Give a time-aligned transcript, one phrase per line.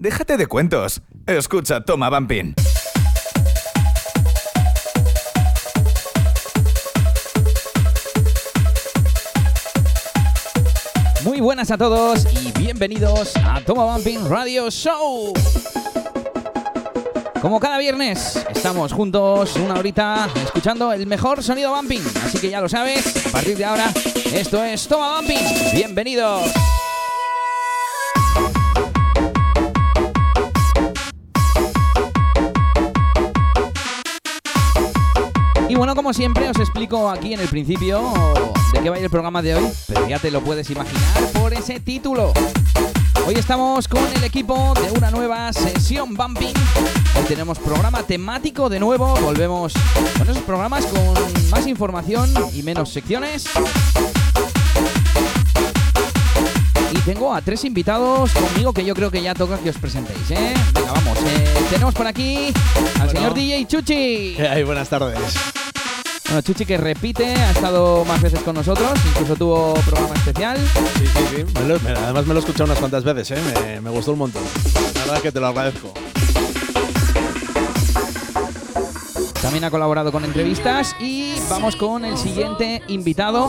[0.00, 1.02] Déjate de cuentos.
[1.26, 2.54] Escucha, toma, Bumping.
[11.22, 15.34] Muy buenas a todos y bienvenidos a Toma Bumping Radio Show.
[17.42, 22.02] Como cada viernes, estamos juntos una horita escuchando el mejor sonido bumping.
[22.24, 23.92] Así que ya lo sabes, a partir de ahora,
[24.32, 25.74] esto es Toma Bumping.
[25.74, 26.50] Bienvenidos.
[35.80, 38.12] Bueno, como siempre, os explico aquí en el principio
[38.74, 41.24] de qué va a ir el programa de hoy, pero ya te lo puedes imaginar
[41.32, 42.34] por ese título.
[43.26, 46.52] Hoy estamos con el equipo de una nueva sesión Bumping.
[47.16, 49.14] Hoy tenemos programa temático de nuevo.
[49.22, 49.72] Volvemos
[50.18, 51.14] con esos programas con
[51.50, 53.46] más información y menos secciones.
[56.92, 60.30] Y tengo a tres invitados conmigo que yo creo que ya toca que os presentéis,
[60.30, 60.52] ¿eh?
[60.74, 61.16] Venga, vamos.
[61.24, 62.52] eh, tenemos por aquí
[63.00, 63.10] al Bueno.
[63.12, 64.36] señor DJ Chuchi.
[64.66, 65.16] Buenas tardes.
[66.30, 70.56] Bueno, Chuchi que repite, ha estado más veces con nosotros, incluso tuvo programa especial.
[70.58, 71.44] Sí, sí, sí.
[71.60, 73.42] Me lo- me- además me lo he escuchado unas cuantas veces, ¿eh?
[73.64, 74.42] Me, me gustó un montón.
[74.94, 75.92] La verdad que te lo agradezco.
[79.42, 83.48] También ha colaborado con entrevistas y vamos con el siguiente invitado,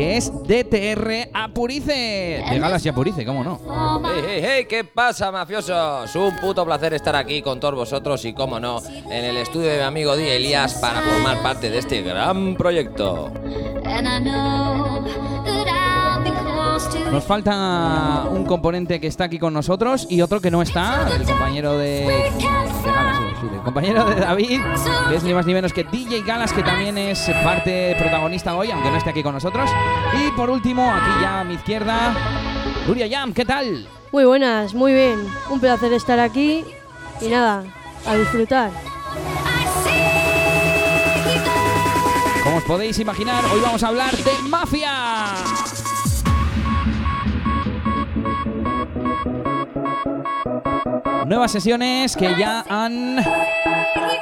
[0.00, 2.42] que es DTR Apurice.
[2.48, 3.60] De Galas y Apurice, ¿cómo no?
[4.02, 6.16] Hey, hey, hey, ¿qué pasa, mafiosos?
[6.16, 9.76] Un puto placer estar aquí con todos vosotros y, como no, en el estudio de
[9.76, 13.30] mi amigo Di Elías para formar parte de este gran proyecto.
[17.12, 21.24] Nos falta un componente que está aquí con nosotros y otro que no está, el
[21.24, 22.32] compañero de...
[22.40, 24.60] Galas, el compañero de David,
[25.08, 28.70] que es ni más ni menos que DJ Galas, que también es parte protagonista hoy,
[28.70, 29.70] aunque no esté aquí con nosotros.
[30.14, 32.14] Y por último, aquí ya a mi izquierda,
[32.86, 33.88] Luria Yam, ¿qué tal?
[34.12, 35.26] Muy buenas, muy bien.
[35.48, 36.64] Un placer estar aquí
[37.20, 37.64] y nada,
[38.06, 38.70] a disfrutar.
[42.42, 44.92] Como os podéis imaginar, hoy vamos a hablar de mafia.
[51.30, 53.24] Nuevas sesiones que ya han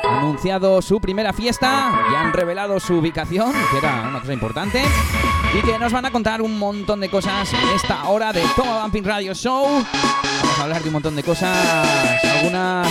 [0.04, 4.82] anunciado su primera fiesta, ya han revelado su ubicación, que era una cosa importante,
[5.58, 8.82] y que nos van a contar un montón de cosas en esta hora de Toma
[8.82, 9.64] Bumping Radio Show.
[10.42, 11.56] Vamos a hablar de un montón de cosas,
[12.36, 12.86] algunas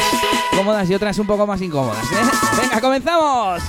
[0.49, 2.03] cómodas y otras un poco más incómodas.
[2.11, 2.59] ¿eh?
[2.59, 3.61] Venga, comenzamos.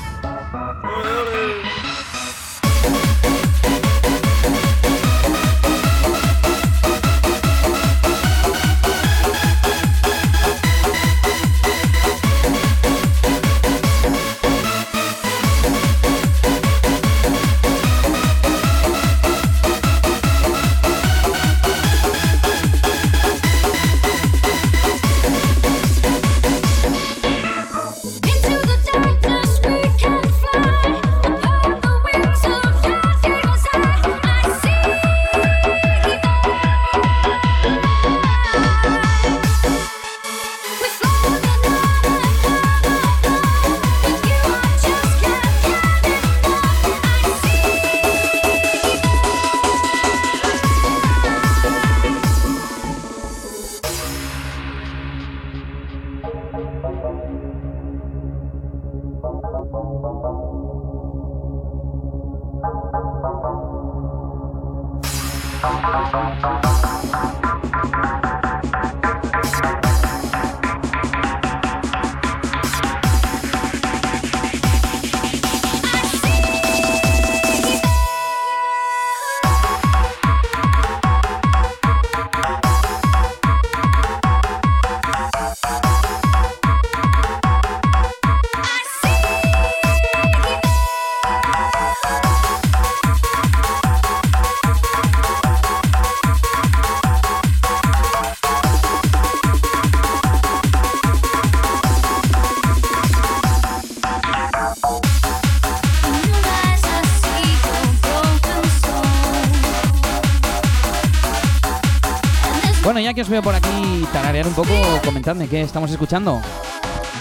[115.36, 116.40] Qué estamos escuchando,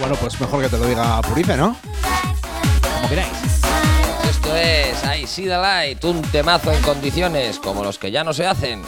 [0.00, 1.76] Bueno, pues mejor que te lo diga Purice, ¿no?
[2.96, 3.28] como queráis.
[4.30, 8.32] Esto es I See the Light, un temazo en condiciones como los que ya no
[8.32, 8.82] se hacen.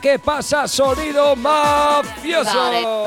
[0.00, 0.66] ¿Qué pasa?
[0.68, 3.04] Sonido mafioso.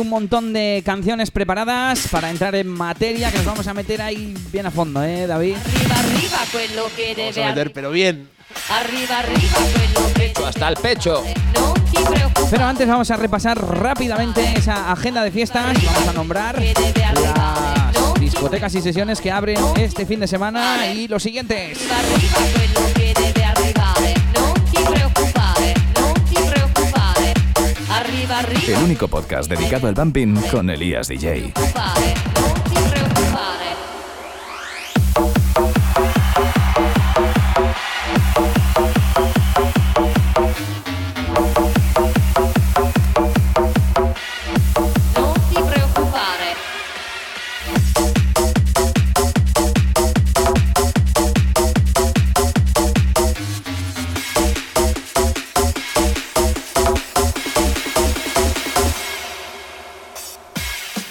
[0.00, 4.34] Un montón de canciones preparadas para entrar en materia que nos vamos a meter ahí
[4.52, 5.56] bien a fondo, ¿eh, David?
[5.56, 8.28] Arriva, arriva quello che Vamos deve a meter, pero bien.
[8.68, 11.22] Arriva, arriva quello che Hasta el pecho.
[12.50, 15.74] Pero antes vamos a repasar rápidamente esa agenda de fiestas.
[15.84, 21.22] Vamos a nombrar las discotecas y sesiones que abren este fin de semana y los
[21.22, 21.78] siguientes.
[28.68, 31.54] El único podcast dedicado al bumping con Elías DJ.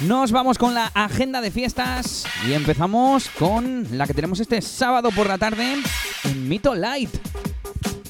[0.09, 5.11] Nos vamos con la agenda de fiestas y empezamos con la que tenemos este sábado
[5.11, 5.75] por la tarde
[6.23, 7.11] en Mito Light.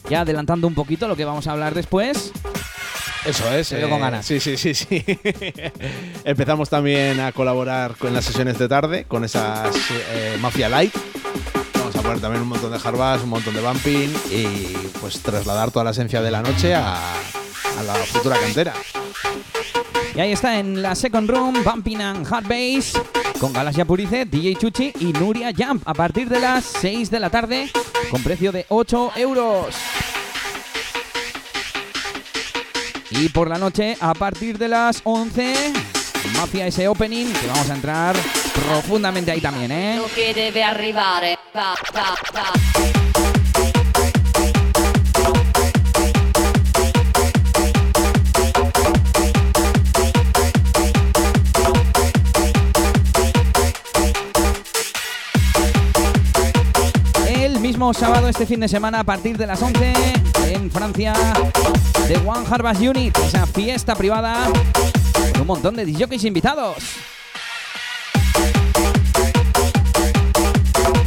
[0.10, 2.31] Ya adelantando un poquito lo que vamos a hablar después.
[3.25, 3.74] Eso es.
[3.74, 4.25] Veo con ganas.
[4.25, 5.04] Sí, sí, sí, sí.
[6.24, 10.96] Empezamos también a colaborar con las sesiones de tarde, con esas eh, Mafia Light.
[11.74, 14.56] Vamos a poner también un montón de hardbass, un montón de bumping y
[15.01, 18.74] pues trasladar toda la esencia de la noche a, a la futura cantera.
[20.19, 22.92] Y ahí está en la Second Room, Bumping and Hard Bass,
[23.39, 27.30] con Galasia Purice, DJ Chuchi y Nuria Jump a partir de las 6 de la
[27.30, 27.71] tarde,
[28.12, 29.74] con precio de 8 euros.
[33.12, 35.54] Y por la noche, a partir de las 11,
[36.33, 38.18] Mafia ese opening, que vamos a entrar
[38.67, 40.01] profundamente ahí también, ¿eh?
[40.36, 41.39] Deve arrivare.
[41.55, 43.38] Va, va, va.
[57.93, 59.93] Sábado, este fin de semana, a partir de las 11,
[60.51, 61.13] en Francia,
[62.08, 64.36] The One Harvest Unit, esa fiesta privada
[65.31, 66.75] con un montón de DJs invitados.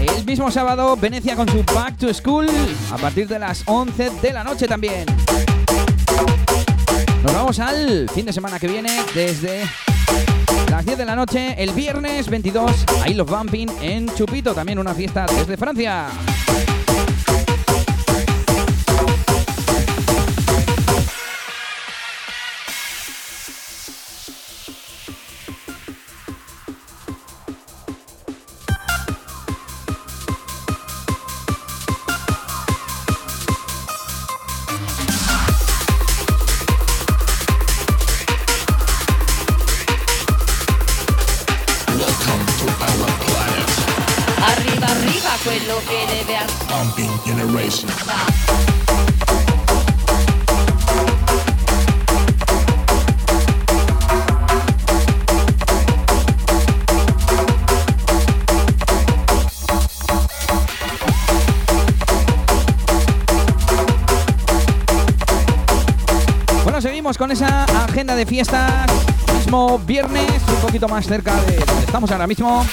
[0.01, 2.49] El mismo sábado, Venecia con su Back to School,
[2.91, 5.07] a partir de las 11 de la noche también.
[7.23, 9.63] Nos vamos al fin de semana que viene, desde
[10.69, 14.95] las 10 de la noche, el viernes 22, I Love Bumping en Chupito, también una
[14.95, 16.09] fiesta desde Francia.
[66.65, 68.91] Bueno, seguimos con esa agenda de fiestas.
[69.35, 72.67] Mismo viernes, un poquito más cerca de donde estamos ahora mismo.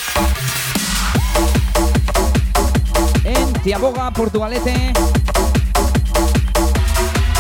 [3.70, 4.94] En Tiaboga, Portugalete.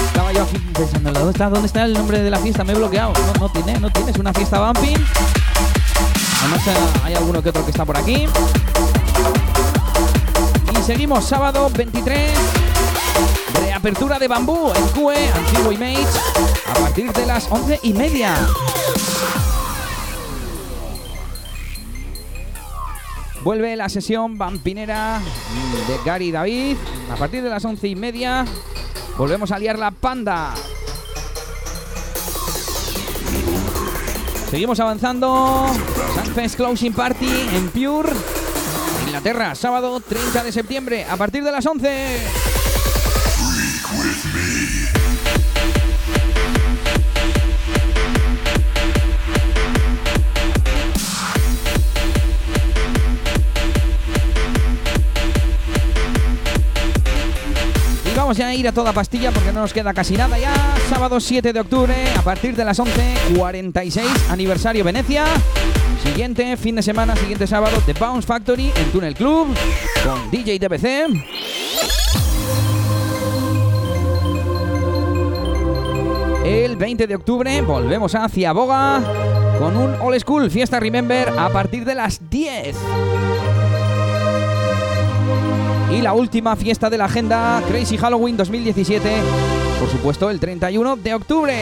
[0.05, 2.63] Estaba yo aquí pensando, ¿dónde está, ¿dónde está el nombre de la fiesta?
[2.63, 3.13] Me he bloqueado.
[3.13, 5.03] No, no tiene, no tienes una fiesta bumping.
[6.41, 8.27] Además, eh, hay alguno que otro que está por aquí.
[10.71, 12.31] Y seguimos sábado 23.
[13.61, 16.05] Reapertura de bambú en QE, antiguo Image,
[16.69, 18.35] a partir de las 11 y media.
[23.49, 25.19] Vuelve la sesión vampinera
[25.87, 26.77] de Gary David.
[27.11, 28.45] A partir de las 11 y media
[29.17, 30.53] volvemos a liar la panda.
[34.51, 35.65] Seguimos avanzando.
[36.13, 38.11] Sunfest Closing Party en Pure,
[39.07, 42.38] Inglaterra, sábado 30 de septiembre, a partir de las 11.
[58.29, 60.53] Vamos ya a ir a toda pastilla porque no nos queda casi nada ya.
[60.87, 65.25] Sábado 7 de octubre, a partir de las 11, 46, aniversario Venecia.
[66.03, 69.47] Siguiente fin de semana, siguiente sábado, The Bounce Factory en Tunnel Club
[70.05, 70.85] con DJ DBC.
[76.45, 79.01] El 20 de octubre volvemos a Ciaboga
[79.57, 82.75] con un All School Fiesta Remember a partir de las 10.
[85.91, 89.09] Y la última fiesta de la agenda, Crazy Halloween 2017,
[89.79, 91.53] por supuesto el 31 de octubre.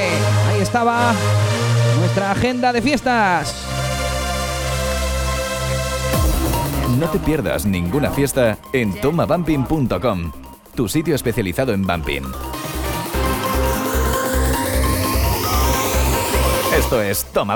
[0.49, 1.13] Ahí estaba
[1.99, 3.55] nuestra agenda de fiestas.
[6.99, 10.31] No te pierdas ninguna fiesta en tomabumping.com,
[10.75, 12.23] tu sitio especializado en bumping.
[16.75, 17.55] Esto es Toma.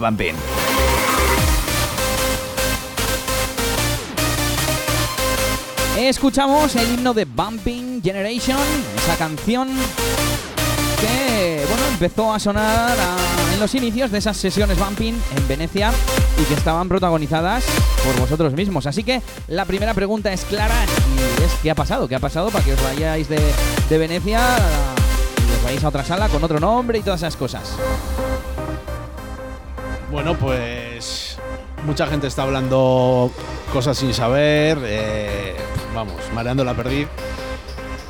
[6.10, 8.58] Escuchamos el himno de Bumping Generation,
[8.98, 9.70] esa canción
[11.00, 12.98] que bueno, empezó a sonar
[13.53, 15.91] en los inicios de esas sesiones Bumping en Venecia
[16.41, 17.65] y que estaban protagonizadas
[18.03, 18.88] por vosotros mismos.
[18.88, 20.74] Así que la primera pregunta es clara
[21.39, 22.08] y es ¿qué ha pasado?
[22.08, 23.39] ¿Qué ha pasado para que os vayáis de,
[23.88, 24.39] de Venecia
[25.48, 27.77] y os vayáis a otra sala con otro nombre y todas esas cosas?
[30.12, 31.38] Bueno, pues
[31.86, 33.31] mucha gente está hablando
[33.72, 35.40] cosas sin saber, eh,
[36.03, 37.08] vamos, mareando la perdiz.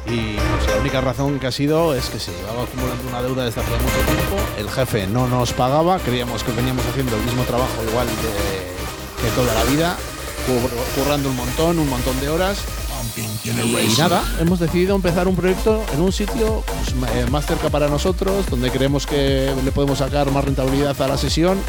[0.07, 0.36] Y
[0.67, 3.71] la única razón que ha sido es que se llevaba acumulando una deuda desde hace
[3.71, 4.38] mucho tiempo.
[4.57, 9.29] El jefe no nos pagaba, creíamos que veníamos haciendo el mismo trabajo igual de, que
[9.36, 9.95] toda la vida,
[10.48, 10.71] cur-
[11.03, 12.57] currando un montón, un montón de horas.
[13.63, 17.88] Y nada, hemos decidido empezar un proyecto en un sitio pues, eh, más cerca para
[17.88, 21.60] nosotros, donde creemos que le podemos sacar más rentabilidad a la sesión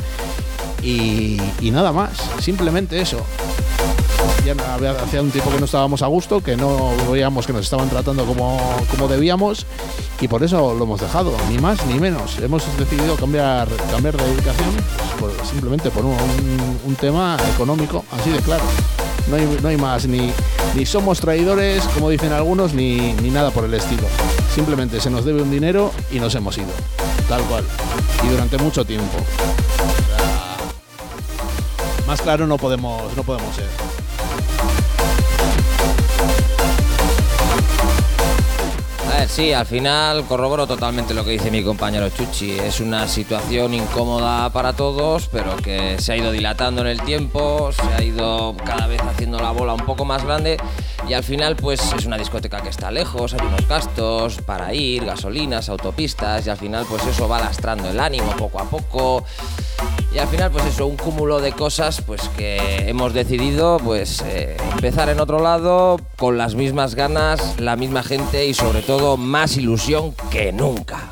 [0.83, 1.39] y
[1.71, 2.11] nada más,
[2.41, 3.25] simplemente eso.
[5.03, 8.25] Hacía un tiempo que no estábamos a gusto, que no veíamos que nos estaban tratando
[8.25, 8.59] como,
[8.91, 9.67] como debíamos
[10.21, 12.39] y por eso lo hemos dejado, ni más ni menos.
[12.39, 14.71] Hemos decidido cambiar, cambiar de dedicación
[15.19, 16.17] pues, simplemente por un,
[16.87, 18.63] un- tema económico, así de claro.
[19.29, 20.33] No hay, no hay más, ni,
[20.75, 24.03] ni somos traidores, como dicen algunos, ni, ni nada por el estilo.
[24.55, 26.69] Simplemente se nos debe un dinero y nos hemos ido,
[27.29, 27.65] tal cual.
[28.25, 29.19] Y durante mucho tiempo.
[32.07, 33.69] Más claro no podemos, no podemos ser.
[39.23, 42.53] Ver, sí, al final corroboro totalmente lo que dice mi compañero Chuchi.
[42.53, 47.71] Es una situación incómoda para todos, pero que se ha ido dilatando en el tiempo,
[47.73, 50.57] se ha ido cada vez haciendo la bola un poco más grande
[51.09, 55.05] y al final pues es una discoteca que está lejos, hay unos gastos para ir,
[55.05, 59.25] gasolinas, autopistas y al final pues eso va lastrando el ánimo poco a poco.
[60.15, 64.59] Y al final, pues eso, un cúmulo de cosas pues que hemos decidido pues eh,
[64.75, 69.57] empezar en otro lado con las mismas ganas, la misma gente y sobre todo más
[69.57, 71.09] ilusión que nunca.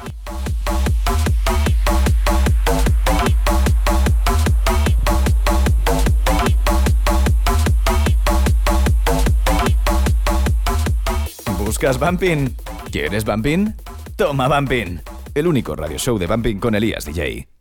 [11.65, 12.55] ¿Buscas bumping?
[12.91, 13.75] ¿Quieres bumping?
[14.17, 15.01] Toma bumping.
[15.35, 17.60] El único radio show de bumping con Elías DJ.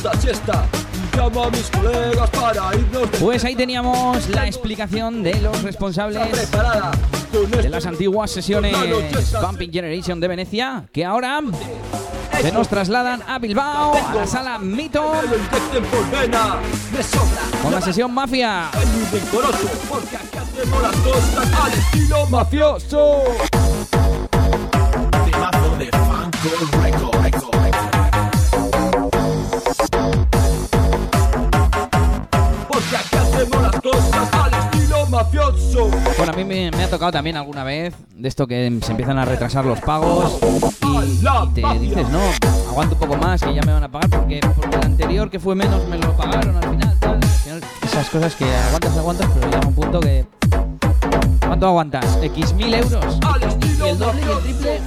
[0.00, 0.64] Puta siesta
[0.94, 5.62] y llamo a mis colegas para irnos de Pues ahí teníamos la explicación de los
[5.62, 8.74] responsables de este las antiguas sesiones
[9.42, 11.40] Bumping Generation de Venecia, que ahora
[12.40, 15.12] se nos trasladan a Bilbao, a la sala Mito,
[17.62, 18.70] con la sesión Mafia.
[36.76, 40.38] Me, ha tocado también alguna vez de esto que se empiezan a retrasar los pagos
[40.42, 42.20] y, y te dices, no,
[42.68, 45.54] aguanto un poco más que ya me van a pagar porque, el anterior que fue
[45.54, 47.20] menos me lo pagaron al final, tal.
[47.82, 50.26] Esas cosas que aguantas, aguantas, pero llega un punto que...
[51.46, 52.18] ¿Cuánto aguantas?
[52.22, 53.18] ¿X mil euros?
[53.82, 54.80] Y el doble y el triple.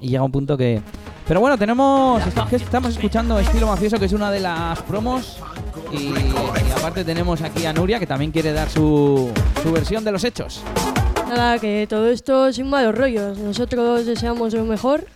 [0.00, 0.82] Y llega un punto que...
[1.26, 2.22] Pero bueno, tenemos...
[2.26, 5.38] Estamos escuchando Estilo Mafioso, que es una de las promos.
[5.92, 6.34] Y, y
[6.76, 9.30] aparte tenemos aquí a Nuria, que también quiere dar su,
[9.62, 10.62] su versión de los hechos.
[11.30, 13.38] Nada, que todo esto sin malos rollos.
[13.38, 15.06] Nosotros deseamos lo mejor,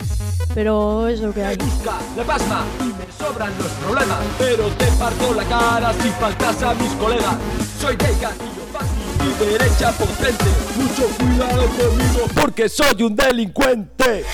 [0.54, 1.56] pero es lo que hay.
[1.56, 4.18] busca la pasma y me sobran los problemas.
[4.38, 7.34] Pero te parto la cara si faltas a mis colegas.
[7.80, 8.94] Soy de gatillo fácil
[9.26, 10.44] y derecha potente.
[10.76, 14.24] Mucho cuidado conmigo porque soy un delincuente.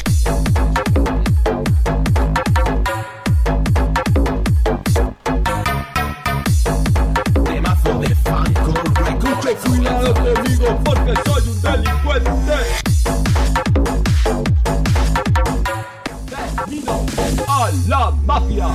[9.23, 10.30] Mucho cuidado conmigo
[17.47, 18.67] a la mafia.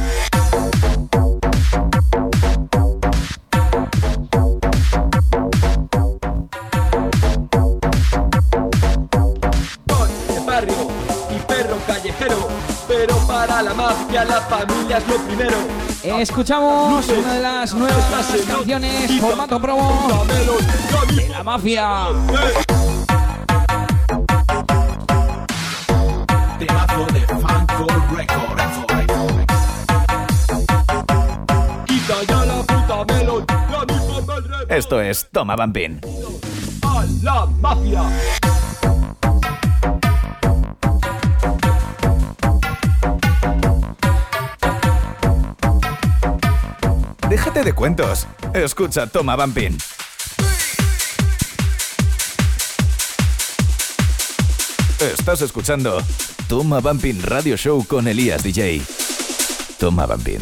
[10.45, 10.73] Barrio
[11.29, 12.47] y perro callejero,
[12.87, 15.57] pero para la mafia la familia es lo primero.
[16.03, 20.25] Escuchamos una de las nuevas canciones, formato promo
[21.09, 23.04] de la mafia.
[34.69, 36.01] Esto es Toma Bumping.
[36.83, 38.03] a la mafia.
[47.29, 48.27] Déjate de cuentos.
[48.53, 49.77] Escucha Toma Bumping.
[54.99, 56.01] Estás escuchando
[56.47, 58.79] Toma Bumping Radio Show con Elías DJ.
[59.79, 60.41] Toma Bumping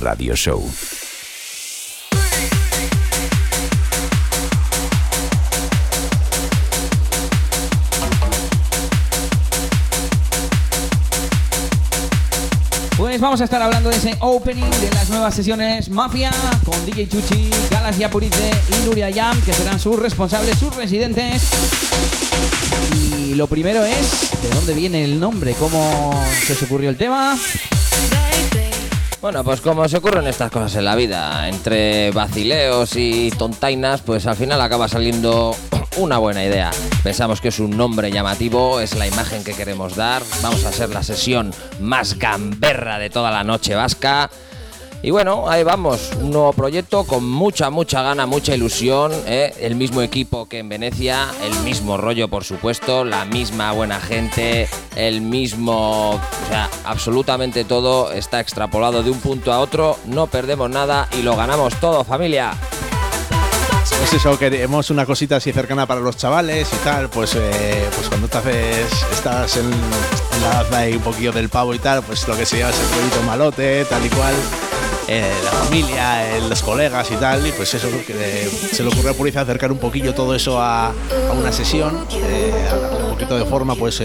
[0.00, 0.97] Radio Show.
[13.20, 16.30] Vamos a estar hablando de ese opening de las nuevas sesiones Mafia
[16.64, 21.50] con DJ Chuchi, Galas Yapurice y Nuria Yam, que serán sus responsables, sus residentes.
[22.94, 25.54] Y lo primero es, ¿de dónde viene el nombre?
[25.54, 26.12] ¿Cómo
[26.46, 27.36] se os ocurrió el tema?
[29.20, 34.26] Bueno, pues como se ocurren estas cosas en la vida, entre vacileos y tontainas, pues
[34.26, 35.56] al final acaba saliendo
[35.98, 36.70] una buena idea.
[37.02, 40.22] Pensamos que es un nombre llamativo, es la imagen que queremos dar.
[40.42, 44.30] Vamos a ser la sesión más gamberra de toda la noche vasca.
[45.00, 49.12] Y bueno, ahí vamos, un nuevo proyecto con mucha, mucha gana, mucha ilusión.
[49.26, 49.54] ¿eh?
[49.60, 54.68] El mismo equipo que en Venecia, el mismo rollo, por supuesto, la misma buena gente,
[54.96, 56.10] el mismo.
[56.10, 59.96] O sea, absolutamente todo está extrapolado de un punto a otro.
[60.06, 62.56] No perdemos nada y lo ganamos todo, familia.
[64.08, 68.08] Es eso, queremos una cosita así cercana para los chavales y tal, pues, eh, pues
[68.08, 68.80] cuando te
[69.12, 72.56] estás en, en la ahí un poquillo del pavo y tal, pues lo que se
[72.56, 74.34] lleva es el rollito malote, tal y cual,
[75.08, 79.14] eh, la familia, eh, los colegas y tal, y pues eso, se le ocurrió a
[79.14, 80.92] Puriza acercar un poquillo todo eso a,
[81.34, 82.52] una sesión, eh,
[83.04, 84.02] un poquito de forma, pues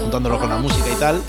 [0.00, 1.20] juntándolo con la música y tal,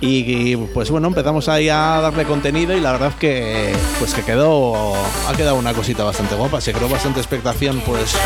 [0.00, 4.94] y, pues bueno, empezamos ahí a darle contenido y la verdad que pues que quedó
[5.28, 8.16] ha quedado una cosita bastante guapa, se creó bastante expectación pues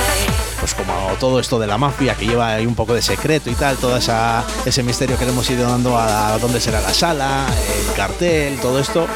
[0.60, 3.54] pues como todo esto de la mafia que lleva ahí un poco de secreto y
[3.54, 7.46] tal, todo esa, ese misterio que le hemos ido dando a, dónde será la sala,
[7.88, 9.06] el cartel, todo esto.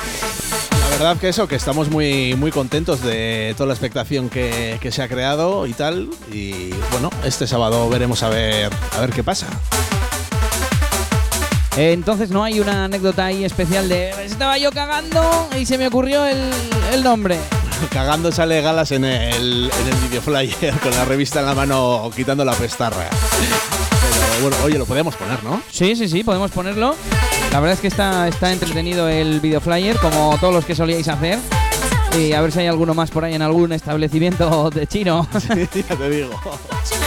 [0.82, 4.90] La verdad que eso, que estamos muy, muy contentos de toda la expectación que, que
[4.90, 6.10] se ha creado y tal.
[6.32, 9.46] Y bueno, este sábado veremos a ver, a ver qué pasa.
[11.76, 16.24] Entonces no hay una anécdota ahí especial de estaba yo cagando y se me ocurrió
[16.24, 16.50] el,
[16.92, 17.38] el nombre.
[17.92, 22.10] Cagando sale galas en el, en el video flyer con la revista en la mano
[22.14, 23.08] quitando la pestarra.
[23.10, 25.62] Pero bueno, oye, lo podemos poner, ¿no?
[25.70, 26.96] Sí, sí, sí, podemos ponerlo.
[27.52, 31.06] La verdad es que está, está entretenido el video flyer, como todos los que solíais
[31.08, 31.38] hacer.
[32.18, 35.28] Y a ver si hay alguno más por ahí en algún establecimiento de chino.
[35.48, 36.30] ya te digo.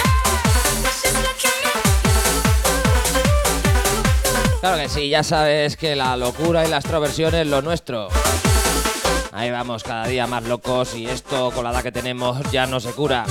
[4.62, 8.10] Claro que sí, ya sabes que la locura y la extroversión es lo nuestro.
[9.32, 12.80] Ahí vamos, cada día más locos y esto con la edad que tenemos ya no
[12.80, 13.26] se cura.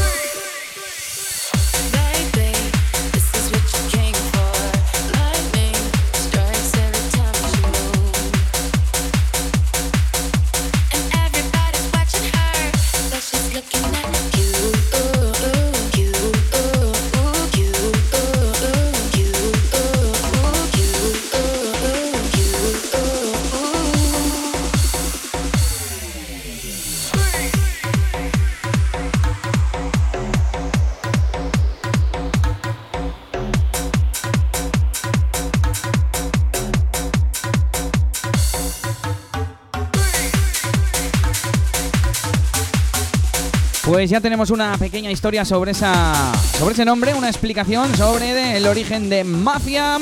[44.00, 48.66] Pues ya tenemos una pequeña historia sobre esa sobre ese nombre, una explicación sobre el
[48.66, 49.98] origen de Mafia.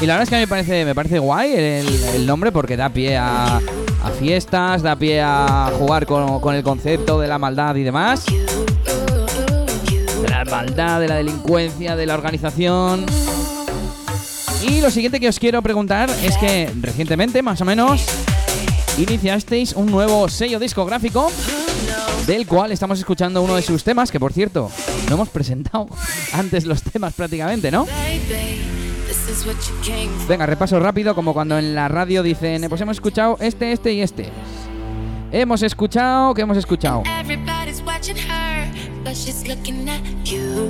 [0.00, 3.16] Y la verdad es que me parece, me parece guay el, nombre porque da pie
[3.16, 7.84] a, a fiestas, da pie a jugar con, con el concepto de la maldad y
[7.84, 8.24] demás.
[8.26, 13.06] De la maldad, de la delincuencia, de la organización.
[14.68, 18.06] Y lo siguiente que os quiero preguntar es que recientemente, más o menos,
[18.98, 21.30] iniciasteis un nuevo sello discográfico
[22.26, 24.70] del cual estamos escuchando uno de sus temas, que por cierto,
[25.08, 25.86] no hemos presentado
[26.32, 27.86] antes los temas prácticamente, ¿no?
[30.28, 33.92] Venga, repaso rápido, como cuando en la radio dicen, "Eh, pues hemos escuchado este, este
[33.92, 34.28] y este.
[35.32, 37.02] Hemos escuchado, ¿qué hemos escuchado?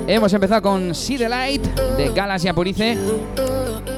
[0.07, 1.63] Hemos empezado con See the Light
[1.97, 2.97] de Galas y Apurice.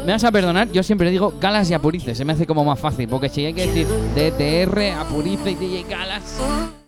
[0.05, 2.79] Me vas a perdonar, yo siempre digo Galas y Apurice, se me hace como más
[2.79, 6.23] fácil, porque si hay que decir DTR, Apurice y DJ Galas.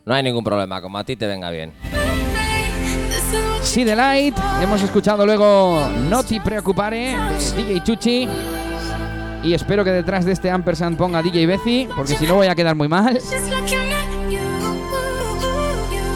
[0.10, 1.72] No hay ningún problema, como a ti te venga bien.
[3.62, 7.16] See the Light, hemos escuchado luego No te preocupare
[7.56, 8.28] DJ Chuchi.
[9.44, 12.56] Y espero que detrás de este ampersand ponga DJ Bezi, porque si no voy a
[12.56, 13.20] quedar muy mal.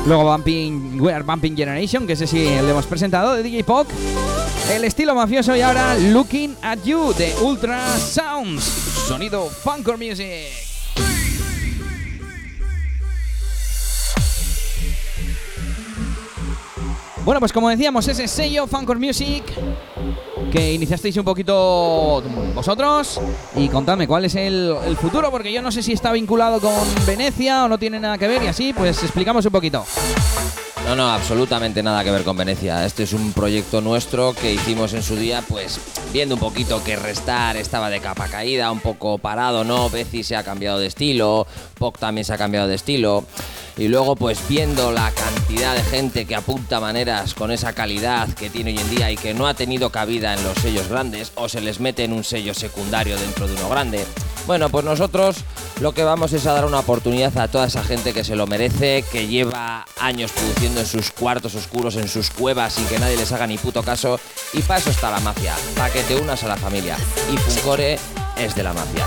[0.08, 3.88] Luego Bumping, We Are Bumping Generation, que ese sí le hemos presentado, de DJ Pop.
[4.72, 8.64] El estilo mafioso y ahora Looking at You de Ultra Sounds.
[8.64, 10.73] Sonido Funker Music.
[17.26, 19.44] Bueno, pues como decíamos, ese sello Funker Music
[20.52, 22.22] que iniciasteis un poquito
[22.54, 23.20] vosotros
[23.56, 26.74] y contadme cuál es el, el futuro, porque yo no sé si está vinculado con
[27.08, 29.86] Venecia o no tiene nada que ver y así, pues explicamos un poquito.
[30.86, 32.86] No, no, absolutamente nada que ver con Venecia.
[32.86, 35.80] Este es un proyecto nuestro que hicimos en su día, pues
[36.12, 39.90] viendo un poquito que Restar estaba de capa caída, un poco parado, ¿no?
[39.90, 41.48] Bezi se ha cambiado de estilo,
[41.80, 43.24] Poc también se ha cambiado de estilo.
[43.78, 48.50] Y luego, pues viendo la cantidad de gente que apunta maneras con esa calidad que
[48.50, 51.48] tiene hoy en día y que no ha tenido cabida en los sellos grandes o
[51.48, 54.06] se les mete en un sello secundario dentro de uno grande.
[54.46, 55.38] Bueno, pues nosotros
[55.80, 58.46] lo que vamos es a dar una oportunidad a toda esa gente que se lo
[58.46, 63.18] merece, que lleva años produciendo en sus cuartos oscuros, en sus cuevas sin que nadie
[63.18, 64.20] les haga ni puto caso.
[64.54, 66.98] Y para eso está la mafia, para que te unas a la familia.
[67.32, 67.98] Y Funcore
[68.38, 69.06] es de la mafia.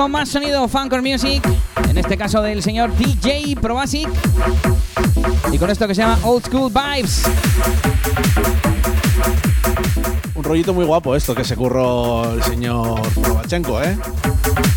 [0.00, 1.46] Con más sonido Funker Music,
[1.86, 4.08] en este caso del señor DJ Probasic.
[5.52, 7.24] Y con esto que se llama Old School Vibes.
[10.34, 13.98] Un rollito muy guapo esto que se curró el señor Probachenko, ¿eh?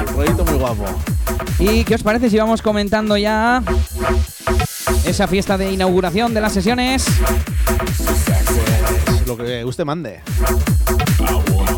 [0.09, 0.83] Un rollito muy guapo.
[1.57, 3.63] ¿Y qué os parece si vamos comentando ya
[5.05, 7.05] esa fiesta de inauguración de las sesiones?
[9.05, 10.19] Pues lo que usted mande.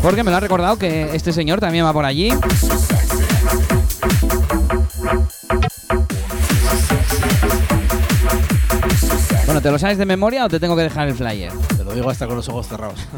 [0.02, 2.32] Porque me lo ha recordado que este señor también va por allí.
[9.56, 11.50] Bueno, ¿te lo sabes de memoria o te tengo que dejar el flyer?
[11.78, 13.00] Te lo digo hasta con los ojos cerrados.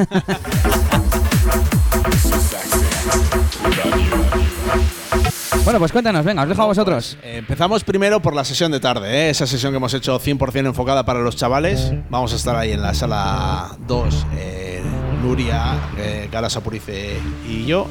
[5.65, 7.19] Bueno, pues cuéntanos, venga, os dejo a vosotros.
[7.23, 9.31] Eh, Empezamos primero por la sesión de tarde, ¿eh?
[9.31, 11.93] esa sesión que hemos hecho 100% enfocada para los chavales.
[12.09, 14.81] Vamos a estar ahí en la sala 2, eh,
[15.23, 17.87] Nuria, eh, Galas Apurice y yo.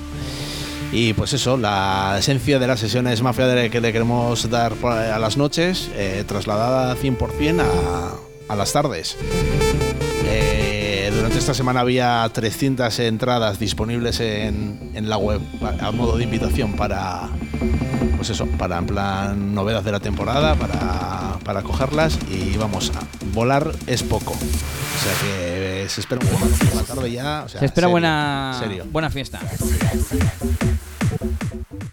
[0.92, 5.20] Y pues eso, la esencia de la sesión es mafia que le queremos dar a
[5.20, 5.90] las noches,
[6.28, 9.18] trasladada 100% a, a las tardes.
[10.26, 15.42] Eh, durante esta semana había 300 entradas disponibles en, en la web
[15.82, 17.30] a modo de invitación para,
[18.18, 23.00] pues eso, para en plan novedad de la temporada, para, para cogerlas y vamos, a
[23.34, 24.32] volar es poco.
[24.34, 27.44] O sea que eh, se espera un poco por la tarde ya.
[27.46, 28.86] o sea, Se espera serio, buena, serio.
[28.92, 29.40] buena fiesta.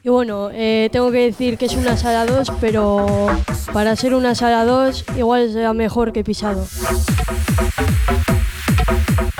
[0.06, 3.26] Y bueno, eh, tengo que decir que es una sala 2, pero
[3.72, 6.66] para ser una sala 2 igual será mejor que pisado.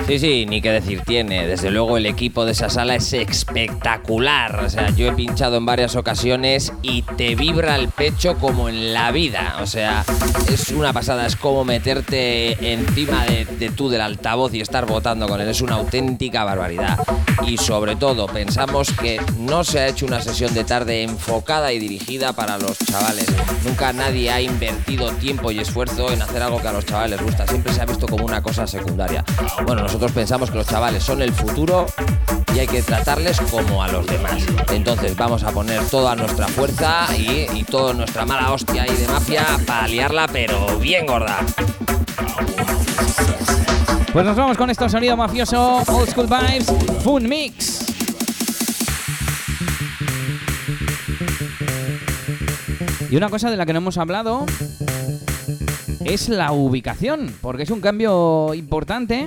[0.06, 1.46] Sí, sí, ni qué decir tiene.
[1.46, 4.62] Desde luego el equipo de esa sala es espectacular.
[4.62, 8.92] O sea, yo he pinchado en varias ocasiones y te vibra el pecho como en
[8.92, 9.56] la vida.
[9.62, 10.04] O sea,
[10.52, 11.26] es una pasada.
[11.26, 15.48] Es como meterte encima de, tú del altavoz y estar votando con él.
[15.48, 16.98] Es una auténtica barbaridad.
[17.46, 21.78] Y sobre todo, pensamos que no se ha hecho una sesión de tarde enfocada y
[21.78, 23.26] dirigida para los chavales.
[23.64, 27.22] Nunca nadie ha invertido tiempo y esfuerzo en hacer algo que a los chavales les
[27.22, 27.46] gusta.
[27.46, 29.24] Siempre se ha visto como una cosa secundaria.
[29.64, 31.86] Bueno, nosotros pensamos que los chavales son el futuro
[32.52, 34.44] y hay que tratarles como a los demás.
[34.72, 39.46] Entonces vamos a poner toda nuestra fuerza y, toda nuestra mala hostia y de mafia
[39.64, 41.38] para liarla, pero bien gorda.
[44.12, 46.66] Pues nos vamos con esto, sonido mafioso, Old School Vibes,
[47.04, 47.84] Fun Mix.
[53.10, 54.44] Y una cosa de la que no hemos hablado
[56.04, 59.26] es la ubicación, porque es un cambio importante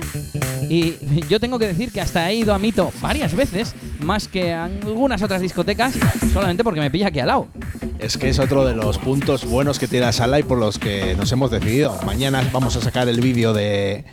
[0.68, 0.96] y
[1.28, 4.64] yo tengo que decir que hasta he ido a Mito varias veces, más que a
[4.64, 5.94] algunas otras discotecas,
[6.32, 7.48] solamente porque me pilla aquí al lado.
[7.98, 10.78] Es que es otro de los puntos buenos que tiene la sala y por los
[10.78, 11.98] que nos hemos decidido.
[12.04, 14.04] Mañana vamos a sacar el vídeo de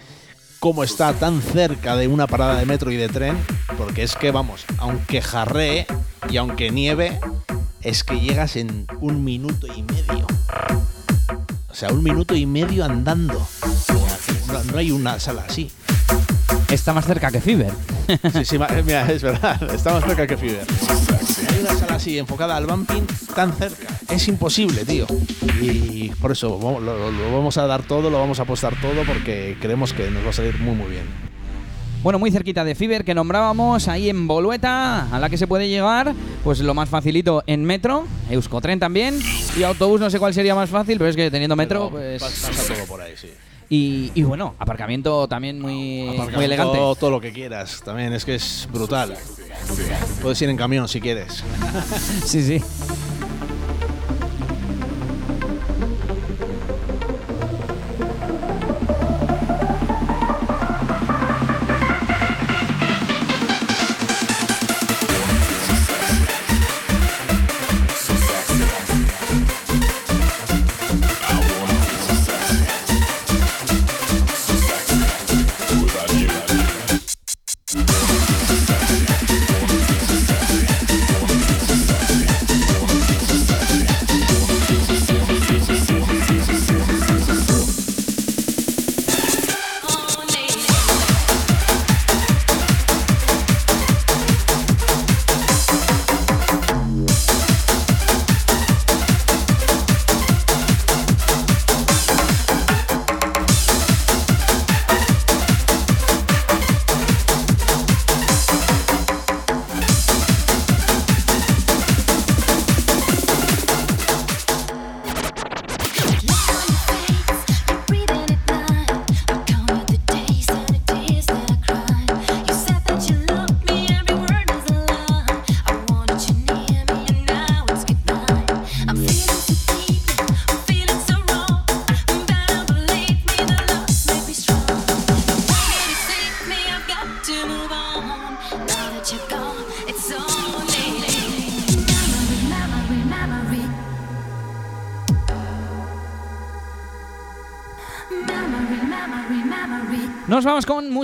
[0.60, 3.38] cómo está tan cerca de una parada de metro y de tren,
[3.78, 5.86] porque es que, vamos, aunque jarree
[6.30, 7.20] y aunque nieve,
[7.82, 10.26] es que llegas en un minuto y medio.
[11.70, 13.48] O sea, un minuto y medio andando.
[14.48, 15.70] No, no hay una sala así.
[16.70, 17.72] Está más cerca que Fiber.
[18.34, 20.66] Sí, sí, mira, es verdad, está más cerca que Fiverr.
[21.50, 23.88] Hay una sala así enfocada al bumping tan cerca.
[24.10, 25.06] Es imposible, tío.
[25.62, 29.04] Y por eso lo, lo- lo vamos a dar todo, lo vamos a apostar todo
[29.06, 31.04] porque creemos que nos va a salir muy, muy bien.
[32.04, 35.68] Bueno, muy cerquita de Fiber que nombrábamos, ahí en Bolueta, a la que se puede
[35.70, 36.14] llegar,
[36.44, 39.20] pues lo más facilito en metro, Euskotren también,
[39.58, 42.22] y autobús no sé cuál sería más fácil, pero es que teniendo metro, pues...
[42.22, 43.30] pasa todo por ahí, sí.
[43.70, 46.78] Y, y bueno, aparcamiento también muy, Aparcamiento, muy elegante.
[46.78, 47.82] Todo lo que quieras.
[47.84, 49.16] También es que es brutal.
[50.22, 51.44] Puedes ir en camión si quieres.
[52.26, 52.62] Sí, sí.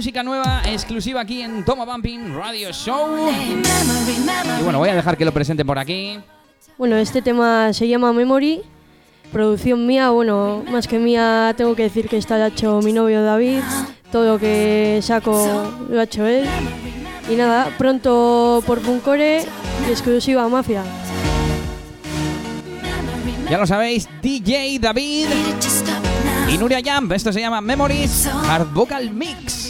[0.02, 3.30] Música nueva, exclusiva aquí en Toma Bumping Radio Show.
[4.60, 6.18] Y bueno, voy a dejar que lo presente por aquí.
[6.76, 8.64] Bueno, este tema se llama Memory,
[9.32, 13.60] producción mía, bueno, más que mía tengo que decir que está hecho mi novio David,
[14.12, 16.46] todo lo que saco lo ha hecho él.
[17.30, 19.46] Y nada, pronto por Funcore,
[19.88, 20.84] exclusiva Mafia.
[23.52, 25.28] Ya lo sabéis, DJ David
[26.52, 27.12] y Nuria Jump.
[27.12, 29.61] Esto se llama Memories Hard Vocal Mix.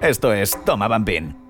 [0.00, 1.43] Esto es Toma Bumping.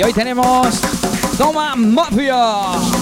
[0.00, 0.80] Y hoy tenemos
[1.36, 2.99] Toma Mafia.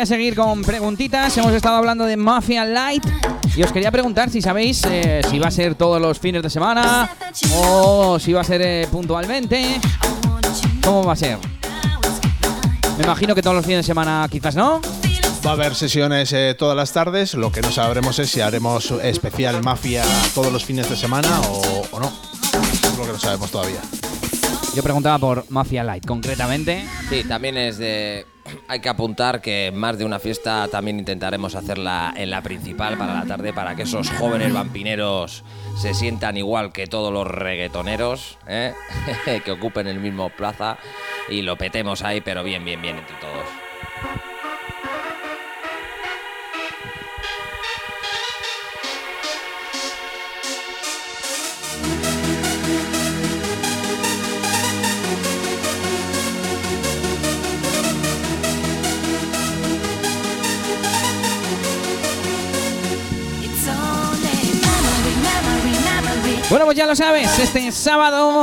[0.00, 1.36] Voy a seguir con preguntitas.
[1.36, 3.04] Hemos estado hablando de Mafia Light.
[3.54, 6.48] Y os quería preguntar si sabéis eh, si va a ser todos los fines de
[6.48, 7.10] semana
[7.54, 9.78] o si va a ser eh, puntualmente.
[10.82, 11.36] ¿Cómo va a ser?
[12.96, 14.80] Me imagino que todos los fines de semana quizás no.
[15.44, 17.34] Va a haber sesiones eh, todas las tardes.
[17.34, 20.02] Lo que no sabremos es si haremos especial mafia
[20.34, 22.10] todos los fines de semana o, o no.
[22.72, 23.82] Es lo que no sabemos todavía.
[24.74, 26.86] Yo preguntaba por Mafia Light concretamente.
[27.10, 28.24] Sí, también es de.
[28.70, 33.14] Hay que apuntar que más de una fiesta también intentaremos hacerla en la principal para
[33.14, 35.42] la tarde para que esos jóvenes vampineros
[35.76, 38.72] se sientan igual que todos los reggaetoneros, ¿eh?
[39.44, 40.78] que ocupen el mismo plaza
[41.28, 43.59] y lo petemos ahí, pero bien, bien, bien entre todos.
[66.50, 68.42] Bueno, pues ya lo sabes, este sábado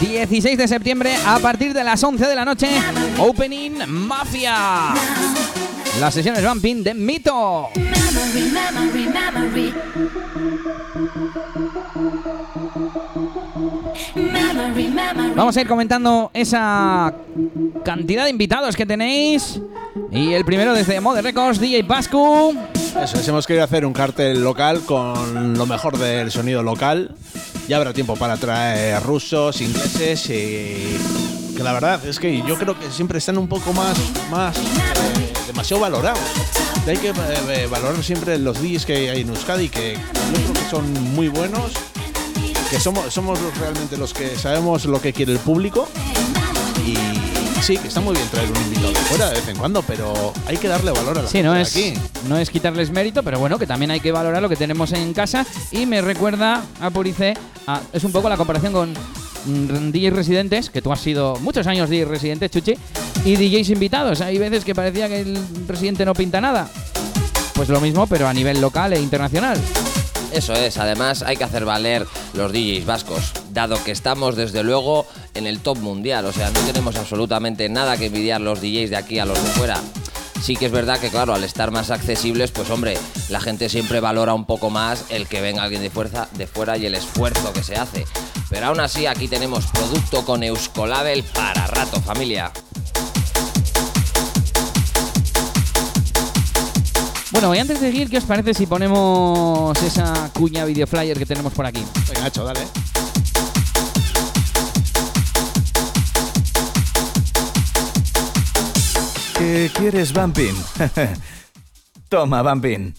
[0.00, 2.68] 16 de septiembre a partir de las 11 de la noche,
[3.18, 4.94] Opening Mafia.
[5.98, 7.70] Las sesiones Bumping de Mito.
[15.34, 17.12] Vamos a ir comentando esa
[17.84, 19.60] cantidad de invitados que tenéis.
[20.12, 22.54] Y el primero desde Mode Records, DJ Pascu.
[23.00, 27.14] Eso es, hemos querido hacer un cartel local con lo mejor del sonido local.
[27.66, 30.98] Ya habrá tiempo para traer rusos, ingleses y
[31.56, 33.96] que la verdad es que yo creo que siempre están un poco más,
[34.30, 36.20] más eh, demasiado valorados.
[36.86, 37.14] Hay que eh,
[37.48, 41.28] eh, valorar siempre los DJs que hay en Euskadi, que yo creo que son muy
[41.28, 41.72] buenos,
[42.70, 45.88] que somos, somos realmente los que sabemos lo que quiere el público.
[46.86, 47.21] Y
[47.62, 50.32] sí, que está muy bien traer un invitado de fuera de vez en cuando, pero
[50.46, 51.94] hay que darle valor a la Sí, no es, aquí.
[52.28, 55.12] no es quitarles mérito, pero bueno, que también hay que valorar lo que tenemos en
[55.14, 55.46] casa.
[55.70, 57.34] Y me recuerda a Purice,
[57.66, 61.66] a- es un poco la comparación con mm, DJs residentes, que tú has sido muchos
[61.66, 62.74] años DJ residente, Chuchi,
[63.24, 64.20] y DJs invitados.
[64.20, 66.68] Hay veces que parecía que el residente no pinta nada.
[67.54, 69.58] Pues lo mismo, pero a nivel local e internacional.
[70.32, 75.06] Eso es, además hay que hacer valer los DJs vascos, dado que estamos desde luego
[75.34, 78.96] en el top mundial, o sea, no tenemos absolutamente nada que envidiar los DJs de
[78.96, 79.80] aquí a los de fuera.
[80.42, 84.00] Sí que es verdad que claro, al estar más accesibles, pues hombre, la gente siempre
[84.00, 87.52] valora un poco más el que venga alguien de fuerza de fuera y el esfuerzo
[87.52, 88.06] que se hace.
[88.50, 92.50] Pero aún así aquí tenemos producto con Euskolabel para rato, familia.
[97.42, 101.26] Bueno, y antes de seguir, ¿qué os parece si ponemos esa cuña video flyer que
[101.26, 101.84] tenemos por aquí?
[102.06, 102.60] Venga, Nacho, dale.
[109.36, 110.54] ¿Qué quieres, Bumping?
[112.08, 112.94] Toma, Bumping.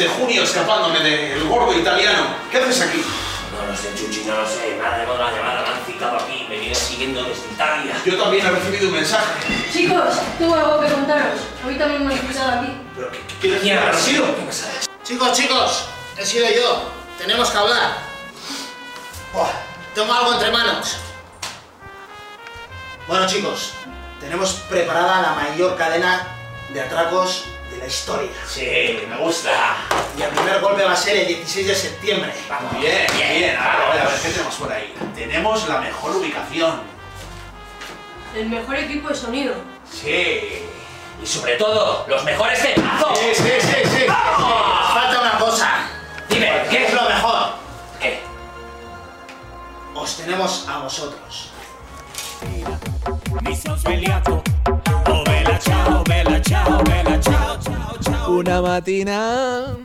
[0.00, 2.34] Desde junio escapándome del gordo italiano.
[2.50, 3.04] ¿Qué haces aquí?
[3.52, 4.70] No lo sé, Chuchi, no lo sé.
[4.70, 6.46] Devuelto la llamada, me han citado aquí.
[6.48, 7.94] Me viene siguiendo desde Italia.
[8.06, 9.26] Yo también he recibido un mensaje.
[9.70, 11.40] Chicos, tengo algo que contaros.
[11.66, 12.72] Hoy también me he escuchado aquí.
[12.96, 14.24] ¿Pero qué, qué, ¿Quién ha sido?
[14.24, 14.42] ¿Qué?
[15.04, 15.84] Chicos, chicos,
[16.16, 16.82] he sido yo.
[17.18, 17.98] Tenemos que hablar.
[19.34, 19.50] Buah,
[19.94, 20.96] tengo algo entre manos.
[23.06, 23.72] Bueno, chicos,
[24.18, 26.26] tenemos preparada la mayor cadena
[26.72, 28.30] de atracos de la historia.
[28.46, 29.50] Sí, me gusta.
[30.18, 32.32] Y el primer golpe va a ser el 16 de septiembre.
[32.48, 32.80] Vamos.
[32.80, 33.56] Bien, bien.
[33.56, 34.94] A ver, a ver, a ver, ¿qué tenemos por ahí?
[35.14, 36.80] Tenemos la mejor ubicación.
[38.34, 39.54] El mejor equipo de sonido.
[39.90, 40.66] Sí.
[41.22, 43.18] Y sobre todo, los mejores temazos.
[43.18, 44.04] Sí, sí, sí, sí.
[44.08, 44.92] ¡Vamos!
[44.94, 45.88] Falta una cosa.
[46.28, 47.52] Dime, ¿Qué es lo mejor?
[48.00, 48.20] ¿Qué?
[49.94, 51.50] Os tenemos a vosotros.
[58.30, 59.76] Una matina.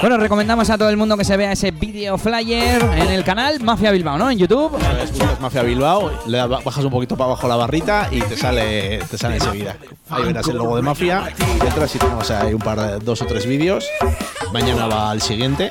[0.00, 3.60] Bueno, recomendamos a todo el mundo que se vea ese video flyer en el canal
[3.60, 4.30] Mafia Bilbao, ¿no?
[4.30, 4.70] En YouTube.
[4.72, 9.18] Buscas Mafia Bilbao, le bajas un poquito para abajo la barrita y te sale, te
[9.18, 9.76] sale enseguida.
[10.08, 11.30] Ahí verás el logo de Mafia,
[11.62, 13.86] entras y tenemos ahí un par de dos o tres vídeos.
[14.54, 15.70] Mañana va al siguiente.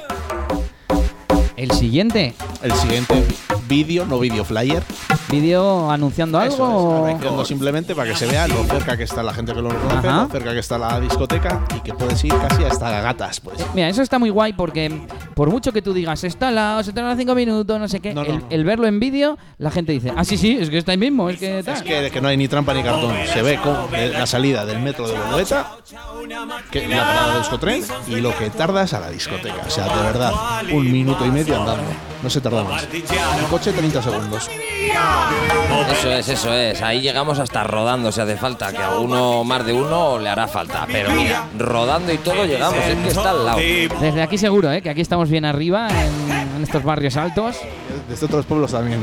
[1.56, 2.36] El siguiente.
[2.62, 3.24] El siguiente
[3.74, 4.84] vídeo, no vídeo flyer.
[5.30, 9.34] Vídeo anunciando Eso es, anunciando simplemente para que se vea lo cerca que está la
[9.34, 10.24] gente que lo conoce, Ajá.
[10.24, 13.40] lo cerca que está la discoteca y que puedes ir casi hasta gatas.
[13.40, 13.58] Pues.
[13.74, 15.02] Mira, eso está muy guay porque
[15.36, 18.14] por mucho que tú digas, está al lado, se tarda cinco minutos, no sé qué,
[18.14, 18.46] No, no, el, no.
[18.50, 21.30] el verlo en vídeo, la gente dice, ah, sí, sí, es que está ahí mismo,
[21.30, 21.76] es que tal.
[21.76, 23.16] Es que, que no hay ni trampa ni cartón.
[23.32, 25.78] Se ve con eh, la salida del metro de Bolueta,
[26.72, 29.64] que la parada del discotren y lo que tardas a la discoteca.
[29.66, 30.34] O sea, de verdad,
[30.72, 31.84] un minuto y medio andando.
[32.22, 32.88] No se tarda más.
[32.94, 34.50] El coche 30 segundos.
[35.92, 36.82] Eso es, eso es.
[36.82, 40.48] Ahí llegamos hasta rodando si hace falta, que a uno más de uno le hará
[40.48, 40.88] falta.
[40.90, 43.60] Pero mira, rodando y todo llegamos, es que está al lado.
[44.00, 44.82] Desde aquí seguro, ¿eh?
[44.82, 47.58] que aquí estamos bien arriba, en, en estos barrios altos.
[48.10, 49.02] Desde otros pueblos también.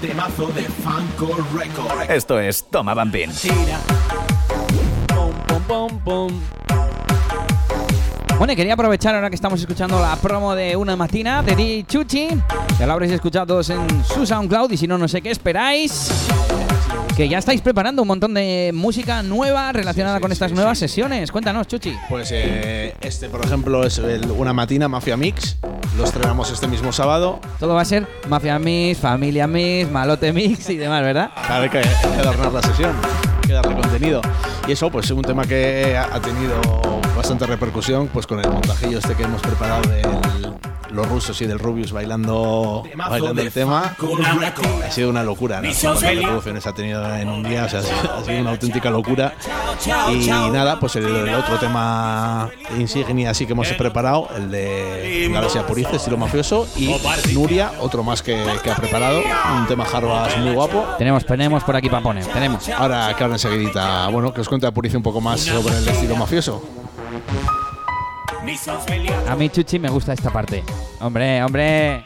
[0.00, 2.10] Temazo de Funko Record.
[2.10, 3.30] Esto es Toma Bambín.
[8.38, 11.84] Bueno, y quería aprovechar ahora que estamos escuchando la promo de Una Matina de Di
[11.84, 12.28] Chuchi.
[12.78, 16.10] Ya lo habréis escuchado todos en su SoundCloud y si no, no sé qué esperáis.
[17.16, 21.30] Que ya estáis preparando un montón de música nueva relacionada con estas nuevas sesiones.
[21.30, 21.94] Cuéntanos, Chuchi.
[22.08, 25.56] Pues eh, este, por ejemplo, es el- una matina Mafia Mix.
[25.96, 27.38] Lo estrenamos este mismo sábado.
[27.60, 31.30] Todo va a ser Mafia Mix, Familia Mix, Malote Mix y demás, ¿verdad?
[31.46, 32.92] Claro, hay que, hay que adornar la sesión,
[33.42, 34.20] hay que darle contenido.
[34.66, 36.60] Y eso, pues es un tema que ha tenido
[37.22, 40.02] bastante repercusión, pues con el montajillo este que hemos preparado de
[40.90, 43.94] los rusos y del Rubius bailando, bailando el tema.
[44.84, 45.68] Ha sido una locura, ¿no?
[45.80, 49.34] Cuántas reproducciones ha tenido en un día, o sea, ha sido, una auténtica locura.
[50.10, 55.64] Y nada, pues el, el otro tema insignia así que hemos preparado, el de Galaxia
[55.64, 56.92] Purice, estilo mafioso, y
[57.32, 59.22] Nuria, otro más que, que ha preparado,
[59.60, 60.84] un tema Jarbas muy guapo.
[60.98, 62.68] Tenemos, tenemos por aquí para poner, tenemos.
[62.68, 66.16] Ahora que ahora enseguidita, bueno, que os cuente Apurice un poco más sobre el estilo
[66.16, 66.81] mafioso.
[69.28, 70.64] A mí, Chuchi, me gusta esta parte.
[71.00, 72.04] Hombre, hombre.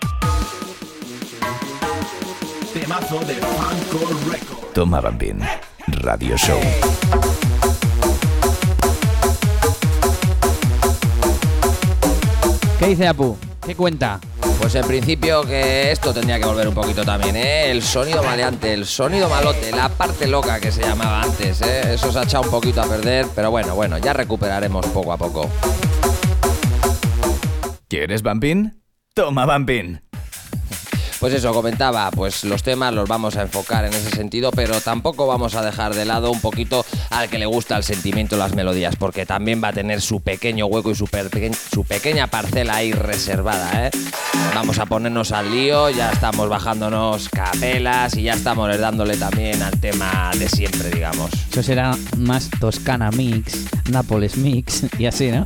[2.73, 4.73] Temazo de Funko Record.
[4.75, 5.41] Toma Bambín.
[5.87, 6.61] Radio Show.
[12.79, 13.37] ¿Qué dice Apu?
[13.65, 14.21] ¿Qué cuenta?
[14.61, 17.71] Pues en principio que esto tendría que volver un poquito también, ¿eh?
[17.71, 21.95] El sonido maleante, el sonido malote, la parte loca que se llamaba antes, ¿eh?
[21.95, 25.17] Eso se ha echado un poquito a perder, pero bueno, bueno, ya recuperaremos poco a
[25.17, 25.49] poco.
[27.89, 28.83] ¿Quieres Bambín?
[29.15, 30.06] Toma Bambín.
[31.27, 35.27] Pues eso, comentaba, pues los temas los vamos a enfocar en ese sentido, pero tampoco
[35.27, 38.95] vamos a dejar de lado un poquito al que le gusta el sentimiento, las melodías,
[38.95, 43.91] porque también va a tener su pequeño hueco y su, pequeña parcela ahí reservada, ¿eh?
[44.55, 49.81] Vamos a ponernos al lío, ya estamos bajándonos capelas y ya estamos dándole también al
[49.81, 51.33] tema de siempre, digamos.
[51.51, 55.43] Eso será más Toscana Mix, Nápoles Mix y así, ¿no?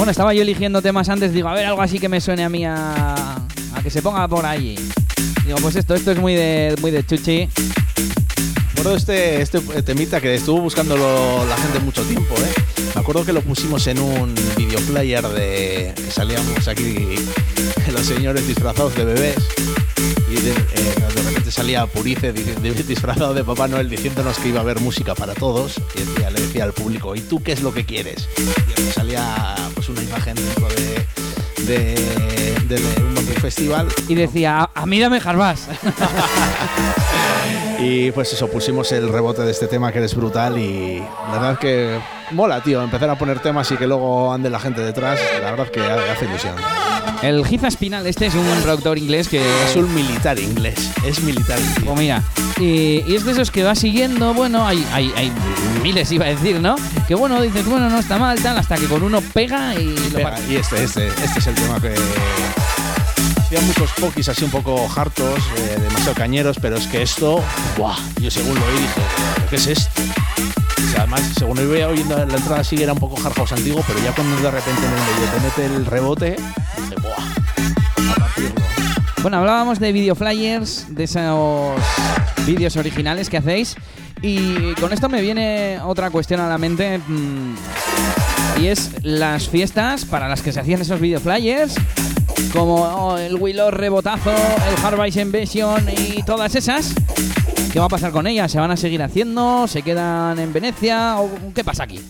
[0.00, 2.48] Bueno, estaba yo eligiendo temas antes, digo, a ver, algo así que me suene a
[2.48, 4.74] mí a, a que se ponga por allí.
[5.44, 7.46] Digo, pues esto, esto es muy de, muy de Chuchi.
[8.82, 12.82] Me este, este temita que estuvo buscándolo la gente mucho tiempo, ¿eh?
[12.94, 17.16] Me acuerdo que lo pusimos en un videoplayer de salíamos aquí
[17.92, 19.36] los señores disfrazados de bebés
[20.30, 20.94] y de, eh,
[21.50, 25.34] salía Purice di- di- disfrazado de Papá Noel diciéndonos que iba a haber música para
[25.34, 28.28] todos y le decía al público, ¿y tú qué es lo que quieres?
[28.78, 31.06] Y salía pues una imagen dentro de,
[31.70, 31.94] de,
[32.68, 35.66] de- de un festival Y decía, a, a mí dame Jarbás.
[37.82, 41.58] Y pues eso, pusimos el rebote de este tema que eres brutal y la verdad
[41.58, 41.98] que
[42.30, 45.68] mola, tío, empezar a poner temas y que luego ande la gente detrás, la verdad
[45.70, 46.54] que hace ilusión.
[47.22, 51.58] El Giza Espinal, este es un productor inglés que Es un militar inglés, es militar.
[51.76, 51.86] tío.
[51.86, 52.22] Pues mira,
[52.60, 55.32] y, y es de esos que va siguiendo, bueno, hay, hay, hay
[55.82, 56.76] miles iba a decir, ¿no?
[57.08, 60.22] Que bueno, dices, bueno, no está mal, tal, hasta que con uno pega y lo
[60.22, 60.42] parte.
[60.48, 61.94] y este, este, este es el tema que
[63.38, 67.42] hacía muchos pokis así un poco hartos, eh, demasiado cañeros, pero es que esto,
[67.76, 67.96] ¡buah!
[68.20, 69.00] Yo según lo oí dije,
[69.50, 70.02] ¿qué es esto?
[70.78, 73.82] O sea, además, según iba oyendo la entrada sí era un poco hard house antiguo,
[73.86, 76.36] pero ya cuando de repente en el medio te mete el rebote,
[79.22, 81.78] Bueno, hablábamos de video flyers, de esos
[82.46, 83.76] vídeos originales que hacéis.
[84.22, 86.98] Y con esto me viene otra cuestión a la mente.
[86.98, 87.54] mm,
[88.62, 91.74] y es las fiestas para las que se hacían esos video flyers.
[92.54, 96.94] como el Willow Rebotazo, el Hard Invasion y todas esas.
[97.72, 98.50] ¿Qué va a pasar con ellas?
[98.50, 99.68] ¿Se van a seguir haciendo?
[99.68, 101.20] ¿Se quedan en Venecia?
[101.20, 102.00] ¿O qué pasa aquí?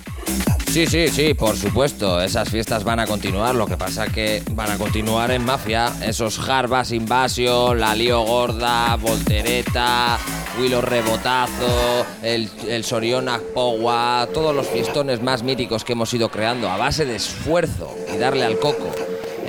[0.71, 2.23] Sí, sí, sí, por supuesto.
[2.23, 3.55] Esas fiestas van a continuar.
[3.55, 5.93] Lo que pasa que van a continuar en Mafia.
[6.03, 10.17] Esos Harvas Invasion, la Lío Gorda, Voltereta,
[10.59, 16.71] Willow Rebotazo, el, el Soriona Powa, todos los fiestones más míticos que hemos ido creando
[16.71, 18.91] a base de esfuerzo y darle al coco.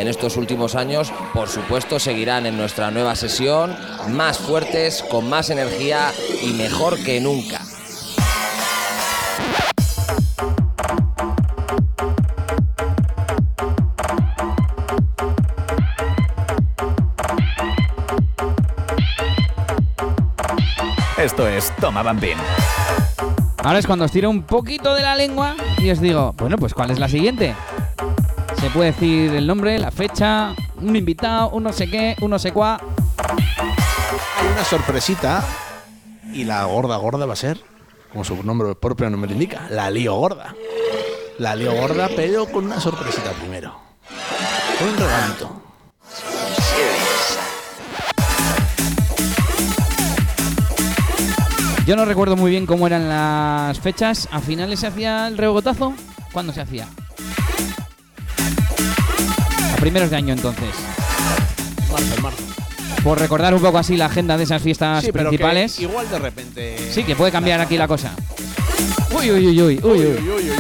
[0.02, 3.78] En estos últimos años, por supuesto, seguirán en nuestra nueva sesión,
[4.10, 7.62] más fuertes, con más energía y mejor que nunca.
[21.16, 22.40] Esto es Toma Bambín.
[23.64, 26.74] Ahora es cuando os tiro un poquito de la lengua y os digo, bueno, pues
[26.74, 27.54] ¿cuál es la siguiente?
[28.62, 32.38] Se puede decir el nombre, la fecha, un invitado, un no sé qué, un no
[32.38, 32.80] sé cuá.
[34.38, 35.44] Hay una sorpresita
[36.32, 37.60] y la gorda gorda va a ser,
[38.12, 40.54] como su nombre propio no me lo indica, la lío gorda.
[41.40, 43.74] La lío gorda, pero con una sorpresita primero.
[44.78, 45.62] Con un regalito.
[51.88, 54.30] Yo no recuerdo muy bien cómo eran las fechas.
[54.32, 55.96] ¿A finales se hacía el rebotazo?
[56.32, 56.88] ¿Cuándo se hacía?
[59.82, 60.70] Primeros de año entonces.
[61.92, 62.44] Marzo, marzo.
[63.04, 65.80] Por recordar un poco así la agenda de esas fiestas Sí, pero que principales.
[65.80, 66.78] igual de repente.
[66.94, 68.12] Sí, que puede cambiar aquí la cosa.
[69.12, 70.52] Uy, uy, uy, uy, uy, uy.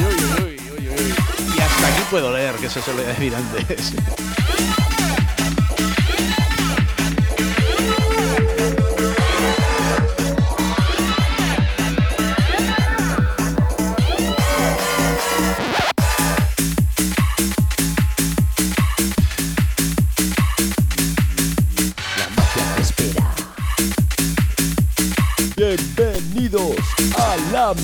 [1.55, 3.93] Y hasta aquí puedo leer, que eso se lo decir antes.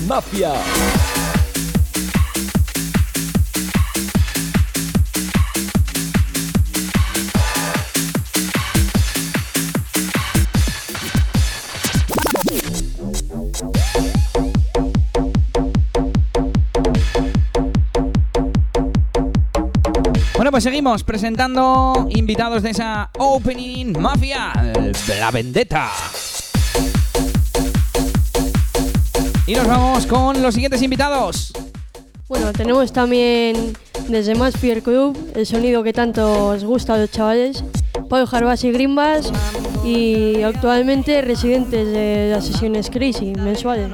[0.06, 0.52] Mafia.
[20.34, 25.90] Bueno, pues seguimos presentando invitados de esa Opening Mafia eh, la Vendetta.
[29.48, 31.54] Y nos vamos con los siguientes invitados.
[32.28, 33.72] Bueno, tenemos también
[34.06, 37.64] desde Más Fear Club el sonido que tanto os gusta a los chavales,
[38.10, 39.32] Pablo Jarbas y Grimbas
[39.82, 43.88] y actualmente residentes de las sesiones Crazy mensuales.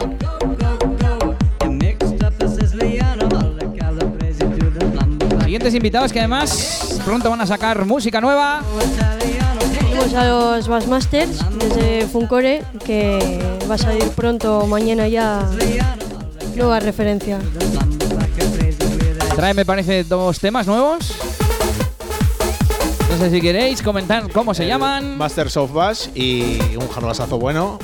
[5.44, 8.60] Siguientes invitados que además pronto van a sacar música nueva.
[9.78, 15.48] Tenemos a los Bassmasters desde Funcore que va a salir pronto, mañana ya,
[16.56, 17.38] nueva referencia.
[19.36, 21.12] Trae, me parece, dos temas nuevos.
[23.10, 25.16] No sé si queréis comentar cómo se llaman.
[25.16, 27.78] Masters of Bass y un jarbasazo bueno.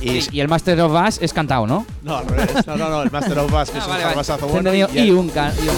[0.00, 1.86] Y, Y el Master of Bass es cantado, ¿no?
[2.02, 2.66] no, al revés.
[2.66, 4.02] No, no, no, el Master of Bass, que es Ah, un vale.
[4.02, 4.74] he bueno.
[4.74, 5.30] y un y un-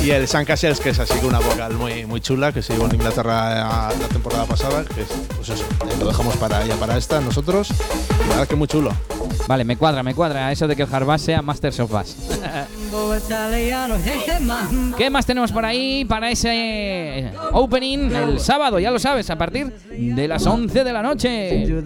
[0.02, 2.72] y el San Cassius, que es así que una vocal muy, muy chula, que se
[2.72, 4.82] llevó en Inglaterra la temporada pasada.
[4.86, 5.64] Que es, pues eso,
[6.00, 7.68] lo dejamos para ella, para esta, nosotros.
[7.70, 8.92] Y la verdad que muy chulo.
[9.46, 12.16] Vale, me cuadra, me cuadra eso de que el Hardbass sea Masters of Bass.
[14.96, 18.78] ¿Qué más tenemos por ahí para ese opening el sábado?
[18.78, 21.82] Ya lo sabes, a partir de las 11 de la noche.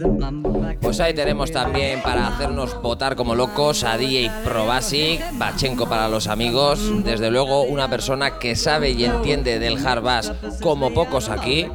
[0.81, 6.29] Pues ahí tenemos también para hacernos votar como locos a DJ Probasic, Bachenko para los
[6.29, 11.67] amigos, desde luego una persona que sabe y entiende del hard bass como pocos aquí,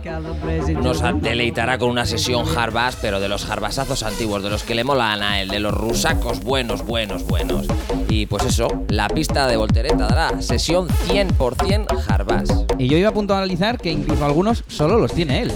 [0.82, 4.76] nos deleitará con una sesión hard bass, pero de los hardbassazos antiguos, de los que
[4.76, 7.66] le molan a él, de los rusacos buenos, buenos, buenos.
[8.09, 12.66] Y pues eso, la pista de voltereta dará sesión 100% hard bass.
[12.78, 15.53] Y yo iba a puntualizar que incluso algunos solo los tiene él.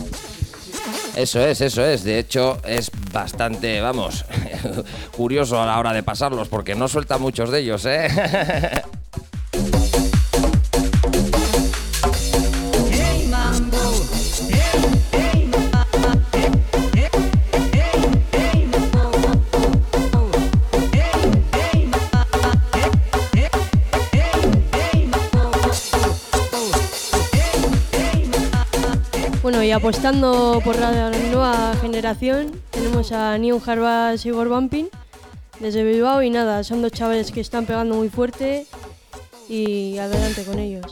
[1.15, 2.03] Eso es, eso es.
[2.03, 4.23] De hecho, es bastante, vamos,
[5.15, 8.07] curioso a la hora de pasarlos, porque no suelta muchos de ellos, ¿eh?
[29.47, 34.87] Bueno, y apostando por la nueva generación, tenemos a Neon Harbas y Igor Bumping
[35.61, 38.65] desde Bilbao y nada, son dos chavales que están pegando muy fuerte
[39.47, 40.85] y adelante con ellos.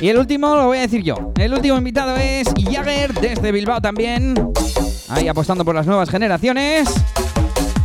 [0.00, 1.32] Y el último lo voy a decir yo.
[1.40, 4.36] El último invitado es Jagger desde Bilbao también.
[5.08, 6.88] Ahí apostando por las nuevas generaciones.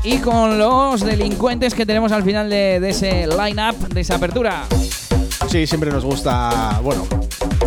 [0.05, 4.65] Y con los delincuentes que tenemos al final de, ese line-up, de esa apertura.
[5.49, 7.07] Sí, siempre nos gusta, bueno,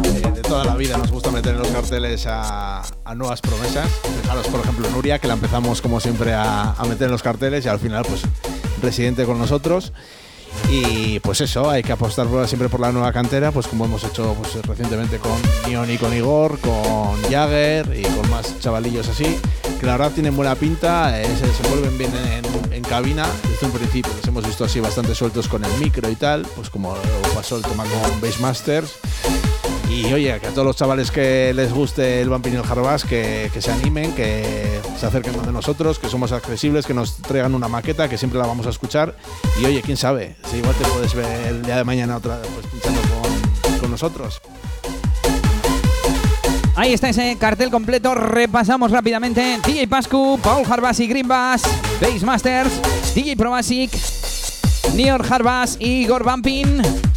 [0.04, 3.88] eh, de toda la vida nos gusta meter en los carteles a, a nuevas promesas.
[4.22, 7.64] Fijaros, por ejemplo, Nuria, que la empezamos como siempre a, a meter en los carteles
[7.64, 8.22] y al final, pues,
[8.82, 9.92] residente con nosotros.
[10.70, 14.34] Y pues eso, hay que apostar siempre por la nueva cantera, pues como hemos hecho
[14.34, 15.32] pues, recientemente con
[15.66, 19.38] Nion y con Igor, con Jagger y con más chavalillos así,
[19.80, 23.66] que la verdad tienen buena pinta, eh, se, se vuelven bien en, en cabina desde
[23.66, 24.12] un principio.
[24.14, 26.94] Los hemos visto así bastante sueltos con el micro y tal, pues como
[27.34, 28.98] pasó el tema con Bassmasters.
[29.98, 33.04] Y oye, que a todos los chavales que les guste el Vampiro y el Hardbass,
[33.04, 37.52] que, que se animen, que se acerquen de nosotros, que somos accesibles, que nos traigan
[37.52, 39.16] una maqueta, que siempre la vamos a escuchar.
[39.60, 42.66] Y oye, quién sabe, si igual te puedes ver el día de mañana otra pues
[42.68, 44.40] pinchando con, con nosotros.
[46.76, 48.14] Ahí está ese cartel completo.
[48.14, 49.58] Repasamos rápidamente.
[49.66, 51.62] DJ Pascu, Paul Harbas y Green Bass,
[52.22, 52.70] Masters,
[53.16, 53.90] DJ Probasic,
[54.94, 57.07] Nior Harbas y Igor Bumpin.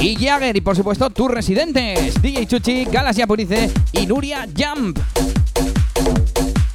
[0.00, 4.98] Y Jagger y por supuesto tus residentes, DJ Chuchi, Galas Yapurice y Nuria Jump.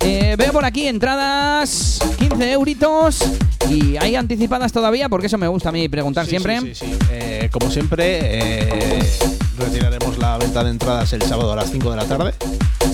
[0.02, 3.24] Eh, veo por aquí entradas 15 euritos
[3.68, 6.60] y hay anticipadas todavía porque eso me gusta a mí preguntar Sí, siempre.
[6.62, 6.98] sí, sí, sí.
[7.12, 9.20] Eh, como siempre, eh,
[9.58, 12.34] retiraremos la venta de entradas el sábado a las 5 de la tarde.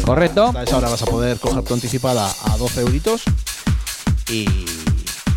[0.06, 0.46] Correcto.
[0.46, 3.24] Hasta esa hora vas a poder coger tu anticipada a 12 euritos.
[4.30, 4.46] Y,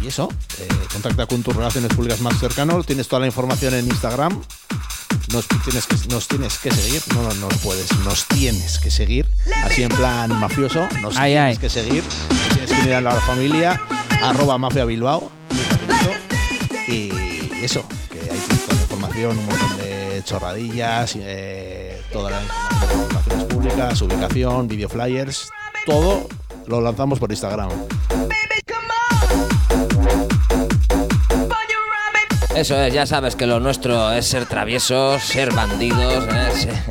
[0.04, 0.28] y eso,
[0.58, 2.84] eh, contacta con tus relaciones públicas más cercanos.
[2.84, 4.38] Tienes toda la información en Instagram.
[5.32, 7.02] Nos tienes que, nos tienes que seguir.
[7.14, 7.90] No, no, no puedes.
[8.00, 9.26] Nos tienes que seguir.
[9.64, 10.86] Así en plan mafioso.
[11.00, 11.56] Nos Ay, tienes ay.
[11.56, 12.04] que seguir.
[12.50, 13.80] Tienes que mirar a la familia.
[14.22, 15.30] Arroba Mafia Bilbao.
[16.86, 17.08] Y
[17.62, 23.08] eso, que hay toda la información, un montón de chorradillas, eh, toda la información de
[23.08, 25.48] relaciones públicas, ubicación, video flyers,
[25.86, 26.28] todo
[26.66, 27.70] lo lanzamos por Instagram.
[32.54, 36.82] Eso es, ya sabes que lo nuestro es ser traviesos, ser bandidos, ¿eh?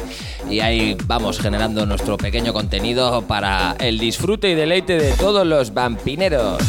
[0.49, 5.73] Y ahí vamos generando nuestro pequeño contenido para el disfrute y deleite de todos los
[5.73, 6.61] vampineros.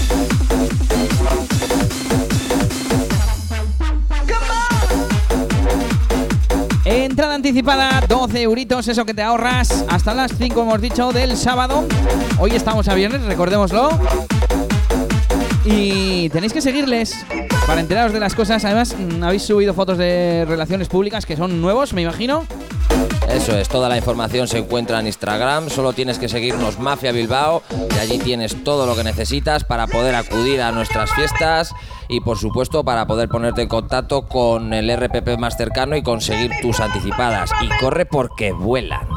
[6.85, 11.87] Entrada anticipada, 12 euritos, eso que te ahorras hasta las 5, hemos dicho, del sábado.
[12.39, 13.89] Hoy estamos a viernes, recordémoslo.
[15.65, 17.25] Y tenéis que seguirles
[17.67, 18.65] para enteraros de las cosas.
[18.65, 22.47] Además, mm, habéis subido fotos de relaciones públicas que son nuevos, me imagino.
[23.29, 27.63] Eso es, toda la información se encuentra en Instagram, solo tienes que seguirnos Mafia Bilbao
[27.95, 31.73] y allí tienes todo lo que necesitas para poder acudir a nuestras fiestas
[32.09, 36.51] y por supuesto para poder ponerte en contacto con el RPP más cercano y conseguir
[36.61, 37.51] tus anticipadas.
[37.63, 39.14] Y corre porque vuelan.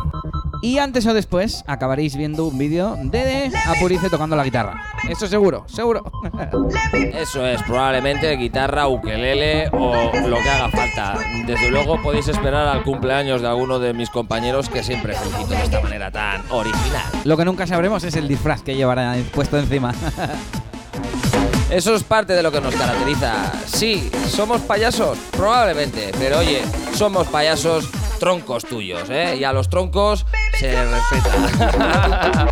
[0.67, 4.83] Y antes o después acabaréis viendo un vídeo de Apurice tocando la guitarra.
[5.07, 6.11] Eso seguro, seguro.
[7.13, 11.19] Eso es, probablemente guitarra, ukelele o lo que haga falta.
[11.45, 15.63] Desde luego podéis esperar al cumpleaños de alguno de mis compañeros que siempre felicito de
[15.63, 17.05] esta manera tan original.
[17.23, 19.95] Lo que nunca sabremos es el disfraz que llevará puesto encima.
[21.69, 23.53] Eso es parte de lo que nos caracteriza.
[23.65, 26.61] Sí, somos payasos, probablemente, pero oye,
[26.93, 27.89] somos payasos
[28.19, 29.37] troncos tuyos, ¿eh?
[29.39, 30.25] Y a los troncos
[30.59, 32.47] se respeta.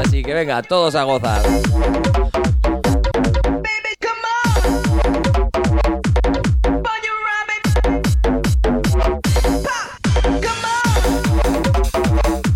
[0.00, 1.42] Así que venga, todos a gozar.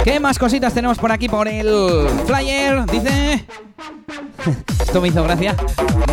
[0.04, 2.84] ¿Qué más cositas tenemos por aquí por el flyer?
[2.86, 3.46] Dice.
[4.80, 5.56] Esto me hizo gracia.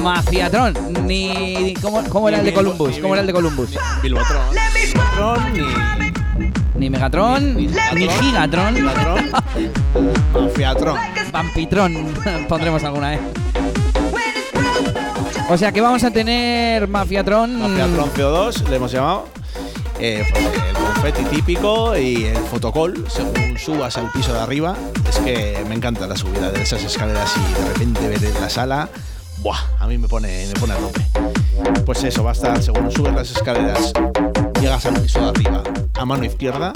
[0.02, 0.76] Mafiatron.
[1.06, 1.74] Ni.
[1.82, 3.00] ¿Cómo, cómo era el de Columbus?
[3.00, 3.72] ¿Cómo era el de Columbus?
[4.02, 4.42] Bilbotron.
[4.74, 6.09] Bilbotron ni.
[6.80, 8.74] Ni Megatron, ni, Gigatron.
[8.74, 9.32] Gigatron.
[10.34, 10.98] Mafiatron.
[11.30, 12.14] Vampitron.
[12.48, 13.20] Pondremos alguna, ¿eh?
[15.50, 17.60] O sea que vamos a tener Mafiatron.
[17.60, 19.28] Mafiatron CO2, le hemos llamado.
[20.00, 24.78] Eh, el confeti típico y el fotocall, según subas al piso de arriba.
[25.10, 28.50] Es que me encanta la subida de esas escaleras y de repente ver en la
[28.50, 28.88] sala.
[29.40, 31.06] Buah, a mí me pone, me pone a tope.
[31.86, 33.92] Pues eso, va a estar, según subes las escaleras,
[34.62, 35.64] llegas al piso de arriba
[36.00, 36.72] a mano izquierda,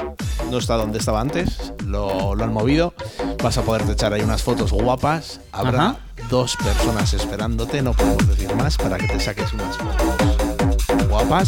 [0.52, 2.94] no está donde estaba antes, lo, lo han movido.
[3.42, 5.40] Vas a poderte echar ahí unas fotos guapas.
[5.54, 5.98] Habrá Ajá.
[6.30, 11.48] dos personas esperándote, no podemos decir más, para que te saques unas fotos guapas.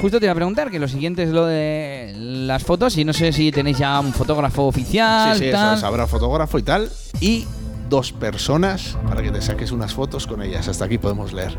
[0.00, 3.12] Justo te iba a preguntar que lo siguiente es lo de las fotos y no
[3.12, 5.34] sé si tenéis ya un fotógrafo oficial.
[5.34, 5.78] Sí, sí, eso tal.
[5.78, 6.90] es, habrá fotógrafo y tal.
[7.20, 7.46] Y
[7.88, 10.66] dos personas para que te saques unas fotos con ellas.
[10.66, 11.56] Hasta aquí podemos leer.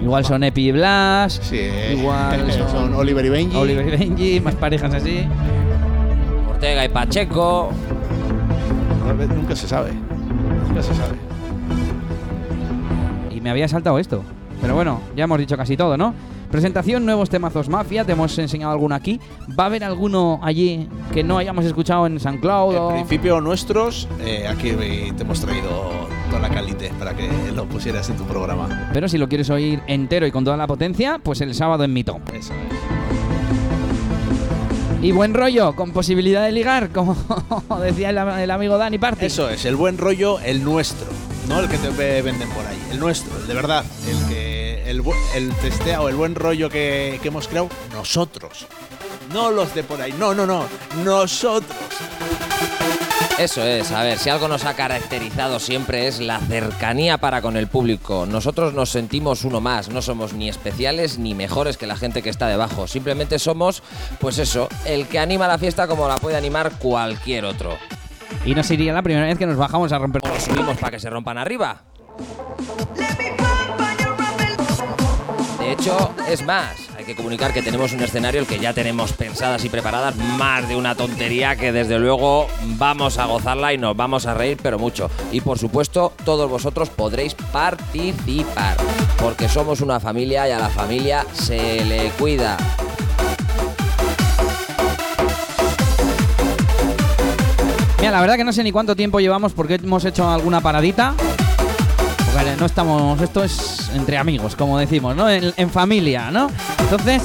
[0.00, 1.40] Igual son Epi y Blas.
[1.42, 1.60] Sí,
[1.92, 3.56] Igual son, son Oliver y Benji.
[3.56, 5.26] Oliver y Benji, más parejas así.
[6.48, 7.70] Ortega y Pacheco.
[9.36, 9.92] Nunca se sabe.
[10.68, 11.14] Nunca se sabe.
[13.30, 14.22] Y me había saltado esto.
[14.60, 16.14] Pero bueno, ya hemos dicho casi todo, ¿no?
[16.50, 19.20] Presentación, nuevos temazos Mafia, te hemos enseñado alguno aquí.
[19.58, 22.76] ¿Va a haber alguno allí que no hayamos escuchado en San Cloud?
[22.90, 25.90] En principio nuestros, eh, aquí te hemos traído
[26.34, 28.90] toda la calite para que lo pusieras en tu programa.
[28.92, 31.92] Pero si lo quieres oír entero y con toda la potencia, pues el sábado en
[31.92, 32.18] Mito.
[32.32, 32.52] Eso
[35.00, 37.16] Y buen rollo, con posibilidad de ligar, como
[37.82, 39.26] decía el, el amigo Dani Party.
[39.26, 41.06] Eso es, el buen rollo, el nuestro.
[41.48, 43.84] No el que te ve- venden por ahí, el nuestro, el de verdad.
[44.08, 44.64] El que.
[44.90, 45.02] El,
[45.34, 48.66] el testeado, el buen rollo que, que hemos creado nosotros.
[49.32, 50.64] No los de por ahí, no, no, no.
[51.04, 51.76] Nosotros.
[53.38, 57.56] Eso es, a ver, si algo nos ha caracterizado siempre es la cercanía para con
[57.56, 58.26] el público.
[58.26, 62.30] Nosotros nos sentimos uno más, no somos ni especiales ni mejores que la gente que
[62.30, 62.86] está debajo.
[62.86, 63.82] Simplemente somos,
[64.20, 67.76] pues eso, el que anima la fiesta como la puede animar cualquier otro.
[68.46, 70.22] Y no sería la primera vez que nos bajamos a romper.
[70.24, 71.82] O subimos para que se rompan arriba.
[75.64, 79.14] De hecho, es más, hay que comunicar que tenemos un escenario el que ya tenemos
[79.14, 83.96] pensadas y preparadas más de una tontería que desde luego vamos a gozarla y nos
[83.96, 85.10] vamos a reír, pero mucho.
[85.32, 88.76] Y por supuesto, todos vosotros podréis participar,
[89.18, 92.58] porque somos una familia y a la familia se le cuida.
[98.00, 101.14] Mira, la verdad que no sé ni cuánto tiempo llevamos porque hemos hecho alguna paradita.
[102.33, 103.21] Porque no estamos.
[103.21, 105.29] Esto es entre amigos, como decimos, ¿no?
[105.29, 106.49] En, en familia, ¿no?
[106.79, 107.23] Entonces.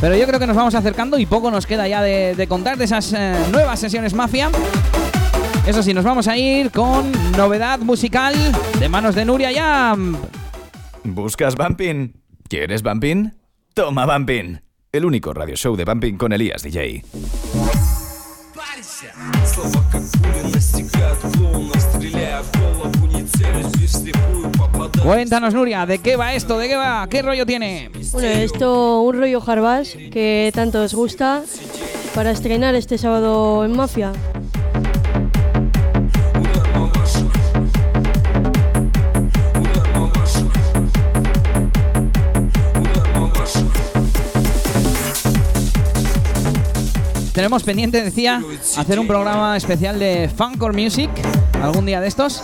[0.00, 2.76] Pero yo creo que nos vamos acercando y poco nos queda ya de, de contar
[2.76, 4.50] de esas eh, nuevas sesiones Mafia.
[5.66, 8.34] Eso sí, nos vamos a ir con novedad musical
[8.78, 9.96] de manos de Nuria ya.
[11.04, 12.12] ¿Buscas Bumping?
[12.48, 13.32] ¿Quieres Bumping?
[13.72, 14.60] Toma Bumping.
[14.92, 17.02] El único radio show de Bumping con Elías DJ.
[19.46, 22.87] Слова как пули настигают клоуна Стреляя в голову,
[25.03, 26.57] Cuéntanos, Nuria, ¿de qué va esto?
[26.57, 27.07] ¿De qué va?
[27.09, 27.89] ¿Qué rollo tiene?
[28.11, 31.43] Bueno, esto un rollo hardbass que tanto os gusta
[32.13, 34.11] para estrenar este sábado en Mafia.
[47.33, 48.41] Tenemos pendiente, decía,
[48.75, 51.09] hacer un programa especial de Funkcore Music
[51.63, 52.43] algún día de estos,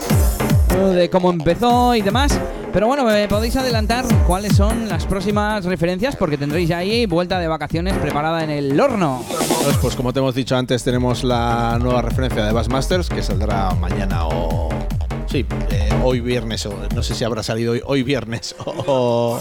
[0.76, 2.40] de cómo empezó y demás.
[2.74, 6.16] Pero bueno, ¿me podéis adelantar cuáles son las próximas referencias?
[6.16, 9.24] Porque tendréis ahí vuelta de vacaciones preparada en el horno.
[9.64, 13.72] Pues, pues como te hemos dicho antes, tenemos la nueva referencia de Bassmasters que saldrá
[13.76, 14.70] mañana o.
[15.28, 19.40] Sí, eh, hoy viernes, no sé si habrá salido hoy, hoy viernes o,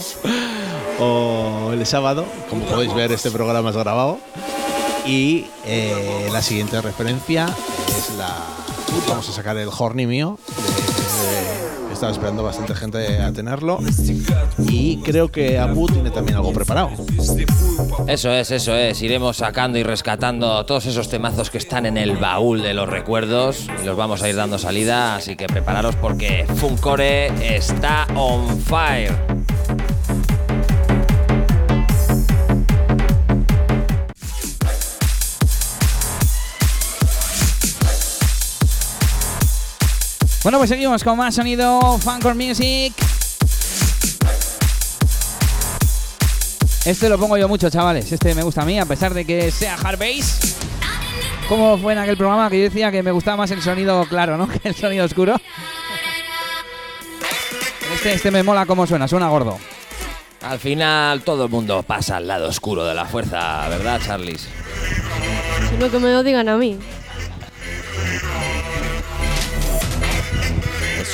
[1.01, 2.25] o el sábado.
[2.49, 4.19] Como podéis ver, este programa es grabado.
[5.07, 7.47] Y eh, la siguiente referencia
[7.89, 8.33] es la.
[9.09, 10.39] Vamos a sacar el Horny mío.
[11.95, 13.79] Estaba esperando bastante gente a tenerlo.
[14.59, 16.91] Y creo que Abu tiene también algo preparado.
[18.07, 19.03] Eso es, eso es.
[19.03, 23.69] Iremos sacando y rescatando todos esos temazos que están en el baúl de los recuerdos
[23.83, 25.17] y los vamos a ir dando salida.
[25.17, 29.34] Así que prepararos porque Funcore está on fire.
[40.45, 42.93] Bueno, pues seguimos con más sonido Funkcore Music.
[46.85, 48.13] Este lo pongo yo mucho, chavales.
[48.13, 50.55] Este me gusta a mí, a pesar de que sea hard bass.
[51.49, 54.37] ¿Cómo fue en aquel programa que yo decía que me gustaba más el sonido claro,
[54.37, 54.47] ¿no?
[54.63, 55.35] Que el sonido oscuro.
[57.95, 59.59] Este, este me mola cómo suena, suena gordo.
[60.43, 64.47] Al final todo el mundo pasa al lado oscuro de la fuerza, ¿verdad, Charlies?
[65.71, 66.79] Sino que me lo digan a mí.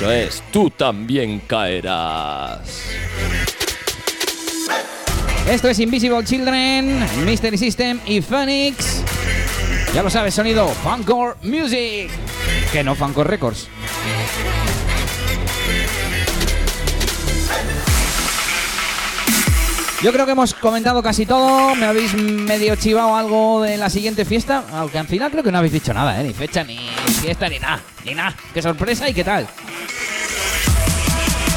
[0.00, 2.60] Eso es, tú también caerás.
[5.46, 9.02] Esto es Invisible Children, Mystery System y Phoenix.
[9.94, 12.08] Ya lo sabes, sonido Funkcore Music.
[12.72, 13.68] Que no Funkcore Records.
[20.02, 21.74] Yo creo que hemos comentado casi todo.
[21.74, 24.64] Me habéis medio chivado algo de la siguiente fiesta.
[24.72, 26.24] Aunque al final creo que no habéis dicho nada, ¿eh?
[26.24, 26.78] Ni fecha, ni
[27.20, 27.82] fiesta, ni nada.
[28.06, 28.34] Ni nada.
[28.54, 29.46] Qué sorpresa y qué tal.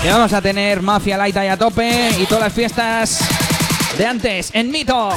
[0.04, 3.20] Que vamos a tener Mafia Light ahí a tope y todas las fiestas
[3.97, 5.12] de antes en Mito.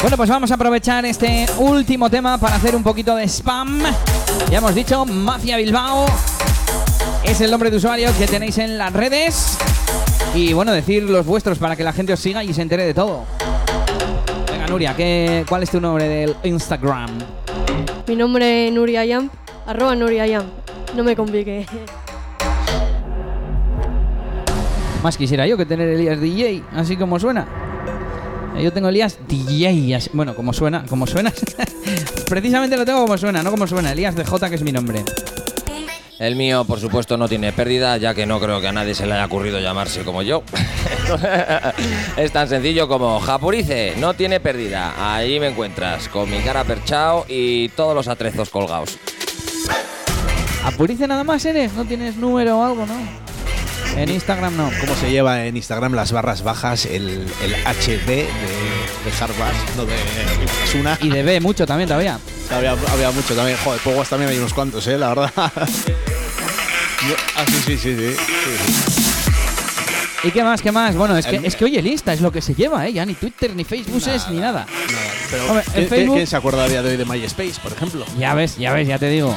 [0.00, 3.82] Bueno, pues vamos a aprovechar este último tema para hacer un poquito de spam.
[4.50, 6.06] Ya hemos dicho, Mafia Bilbao
[7.22, 9.58] es el nombre de usuario que tenéis en las redes.
[10.34, 12.94] Y bueno, decir los vuestros para que la gente os siga y se entere de
[12.94, 13.26] todo.
[14.50, 17.10] Venga, Nuria, ¿qué, ¿cuál es tu nombre del Instagram?
[18.06, 19.28] Mi nombre es Nuria Yam,
[19.66, 20.44] arroba Nuria Yam.
[20.96, 21.66] No me complique.
[25.02, 27.69] Más quisiera yo que tener Elías DJ, así como suena.
[28.56, 31.32] Eh, Yo tengo Elías DJ, bueno, como suena, como suena.
[32.28, 33.92] Precisamente lo tengo como suena, no como suena.
[33.92, 35.04] Elías DJ, que es mi nombre.
[36.18, 39.06] El mío, por supuesto, no tiene pérdida, ya que no creo que a nadie se
[39.06, 40.42] le haya ocurrido llamarse como yo.
[42.18, 44.92] es tan sencillo como Japurice, no tiene pérdida.
[44.98, 48.98] Ahí me encuentras, con mi cara perchao y todos los atrezos colgados.
[50.62, 53.29] Apurice nada más eres, no tienes número o algo, ¿no?
[53.96, 54.70] En Instagram no.
[54.80, 59.84] ¿Cómo se lleva en Instagram las barras bajas, el, el HD de, de Harvard, no
[59.84, 59.94] de
[60.64, 60.98] Asuna?
[61.02, 62.18] Y de B mucho también todavía.
[62.50, 63.58] Había, había mucho también.
[63.62, 64.96] Joder, Poguas también hay unos cuantos, ¿eh?
[64.98, 65.30] La verdad.
[65.36, 65.52] Ah,
[67.46, 68.14] sí, sí, sí, sí.
[68.14, 69.00] sí.
[70.22, 70.94] ¿Y qué más, qué más?
[70.96, 72.92] Bueno, es que, es que hoy el Insta es lo que se lleva, ¿eh?
[72.92, 74.66] Ya ni Twitter, ni Facebook es, ni nada.
[75.30, 76.16] Pero, Hombre, ¿quién, Facebook...
[76.16, 78.04] quién se acuerda a día de hoy de MySpace, por ejemplo?
[78.18, 79.34] Ya ves, ya ves, ya te digo.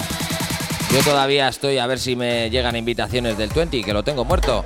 [0.93, 4.63] Yo todavía estoy a ver si me llegan invitaciones del 20, que lo tengo muerto.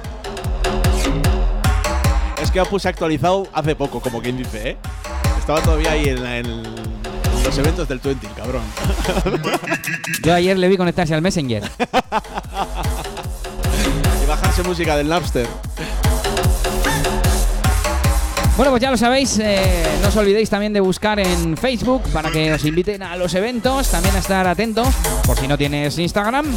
[2.42, 4.78] Es que Apu se ha actualizado hace poco, como quien dice, ¿eh?
[5.40, 6.64] Estaba todavía ahí en, la- en
[7.44, 8.64] los eventos del 20, cabrón.
[10.24, 11.64] Yo ayer le vi conectarse al Messenger.
[14.22, 15.48] y bajarse música del Napster.
[18.58, 22.32] Bueno, pues ya lo sabéis, eh, no os olvidéis también de buscar en Facebook para
[22.32, 24.88] que os inviten a los eventos, también a estar atentos,
[25.28, 26.48] por si no tienes Instagram.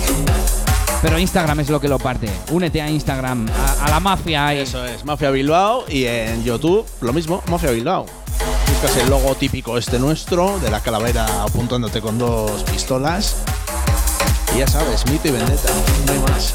[1.03, 2.31] Pero Instagram es lo que lo parte.
[2.53, 3.47] Únete a Instagram,
[3.83, 4.55] a, la mafia.
[4.55, 5.85] Eso es, Mafia Bilbao.
[5.91, 8.07] Y en YouTube, lo mismo, Mafia Bilbao.
[8.69, 13.37] Buscas el logo típico este nuestro, de la calavera apuntándote con dos pistolas.
[14.55, 15.69] Y ya sabes, mito y vendetta,
[16.07, 16.55] no hay más.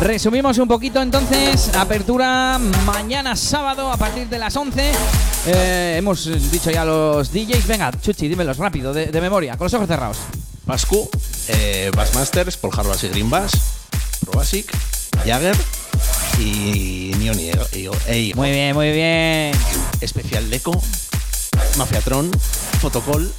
[0.00, 4.92] Resumimos un poquito entonces, apertura mañana sábado a partir de las 11.
[5.46, 9.74] Eh, hemos dicho ya los DJs, venga, Chuchi, dímelos rápido, de, de memoria, con los
[9.74, 10.18] ojos cerrados.
[10.66, 11.08] Pascu,
[11.48, 13.52] eh, Bassmasters, Paul Harbas y Green Bass,
[14.24, 14.70] Probasic,
[15.24, 15.56] Jagger
[16.38, 18.32] y Neon y y- e.
[18.34, 19.52] Muy bien, muy bien.
[20.00, 20.72] Especial Deco,
[21.78, 22.30] Mafiatron,
[22.80, 23.32] Fotocall,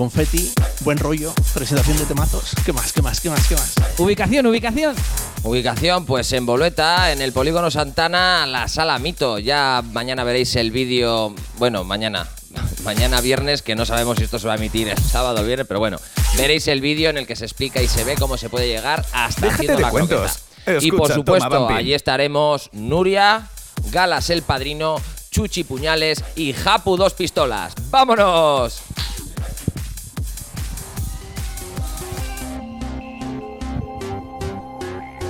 [0.00, 2.52] Confetti, Buen Rollo, presentación de temazos.
[2.64, 3.74] ¿Qué más, qué más, qué más, qué más?
[3.98, 4.96] Ubicación, ubicación.
[5.42, 9.38] Ubicación, pues en Bolueta, en el Polígono Santana, la Sala Mito.
[9.38, 12.26] Ya mañana veréis el vídeo, bueno, mañana,
[12.82, 15.66] mañana viernes, que no sabemos si esto se va a emitir el sábado o viernes,
[15.66, 15.98] pero bueno,
[16.34, 19.04] veréis el vídeo en el que se explica y se ve cómo se puede llegar
[19.12, 20.38] hasta Déjate haciendo de la cuentos.
[20.80, 23.50] y por supuesto, toma, allí estaremos Nuria,
[23.90, 24.96] Galas el Padrino,
[25.30, 27.74] Chuchi Puñales y Japu Dos Pistolas.
[27.90, 28.80] ¡Vámonos!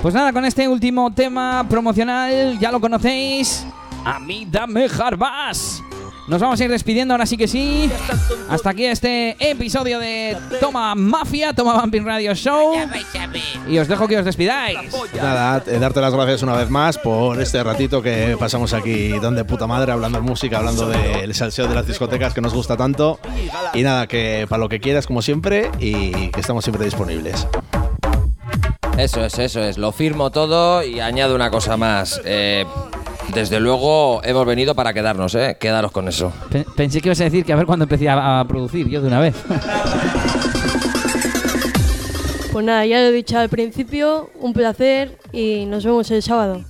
[0.01, 3.67] Pues nada, con este último tema promocional, ya lo conocéis.
[4.03, 5.83] A mí dame Jarbas.
[6.27, 7.87] Nos vamos a ir despidiendo ahora sí que sí.
[8.49, 12.73] Hasta aquí este episodio de Toma Mafia, Toma Bumping Radio Show.
[13.69, 14.79] Y os dejo que os despidáis.
[15.13, 19.35] Nada, eh, darte las gracias una vez más por este ratito que pasamos aquí don
[19.35, 22.75] de puta madre hablando de música, hablando del salseo de las discotecas que nos gusta
[22.75, 23.19] tanto.
[23.75, 27.45] Y nada, que para lo que quieras como siempre y que estamos siempre disponibles.
[28.97, 29.77] Eso es, eso es.
[29.77, 32.21] Lo firmo todo y añado una cosa más.
[32.23, 32.65] Eh,
[33.33, 35.57] desde luego hemos venido para quedarnos, ¿eh?
[35.59, 36.31] Quedaros con eso.
[36.49, 39.01] Pe- Pensé que ibas a decir que a ver cuándo empecé a, a producir yo
[39.01, 39.35] de una vez.
[42.51, 46.61] Pues nada, ya lo he dicho al principio, un placer y nos vemos el sábado.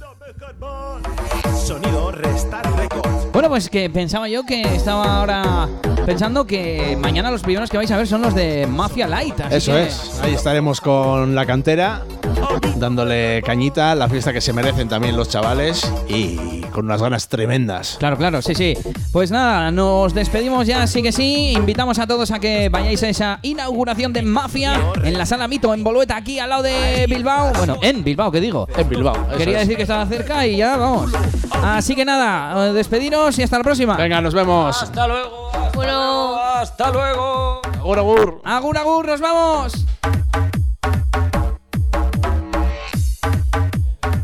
[1.66, 3.32] Sonido Restart Records.
[3.34, 5.68] Bueno, pues que pensaba yo que estaba ahora
[6.06, 9.40] pensando que mañana los primeros que vais a ver son los de Mafia Light.
[9.42, 12.04] así Eso que- es, ahí estaremos con la cantera,
[12.78, 17.98] dándole cañita, la fiesta que se merecen también los chavales y con unas ganas tremendas.
[18.00, 18.78] Claro, claro, sí, sí.
[19.12, 21.54] Pues nada, nos despedimos ya, sí que sí.
[21.56, 25.74] Invitamos a todos a que vayáis a esa inauguración de Mafia en la sala Mito,
[25.74, 27.52] en Bolueta, aquí al lado de Bilbao.
[27.58, 28.68] Bueno, en Bilbao, ¿qué digo?
[28.78, 29.16] En Bilbao.
[29.38, 29.68] Quería es.
[29.68, 31.12] decir que estaba cerca y ya vamos.
[31.62, 33.96] Así que nada, despediros y hasta la próxima.
[33.98, 34.82] Venga, nos vemos.
[34.82, 35.52] Hasta luego.
[35.82, 37.60] Bueno, Hasta luego.
[37.74, 38.42] Agur, agur.
[38.44, 39.74] Agur, agur, nos vamos.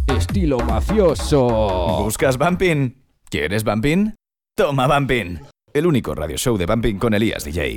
[0.05, 2.03] Estilo mafioso.
[2.03, 2.93] ¿Buscas Bumping?
[3.27, 4.13] ¿Quieres Bumping?
[4.55, 5.39] Toma Bumping.
[5.73, 7.75] El único radio show de Bumping con Elías DJ.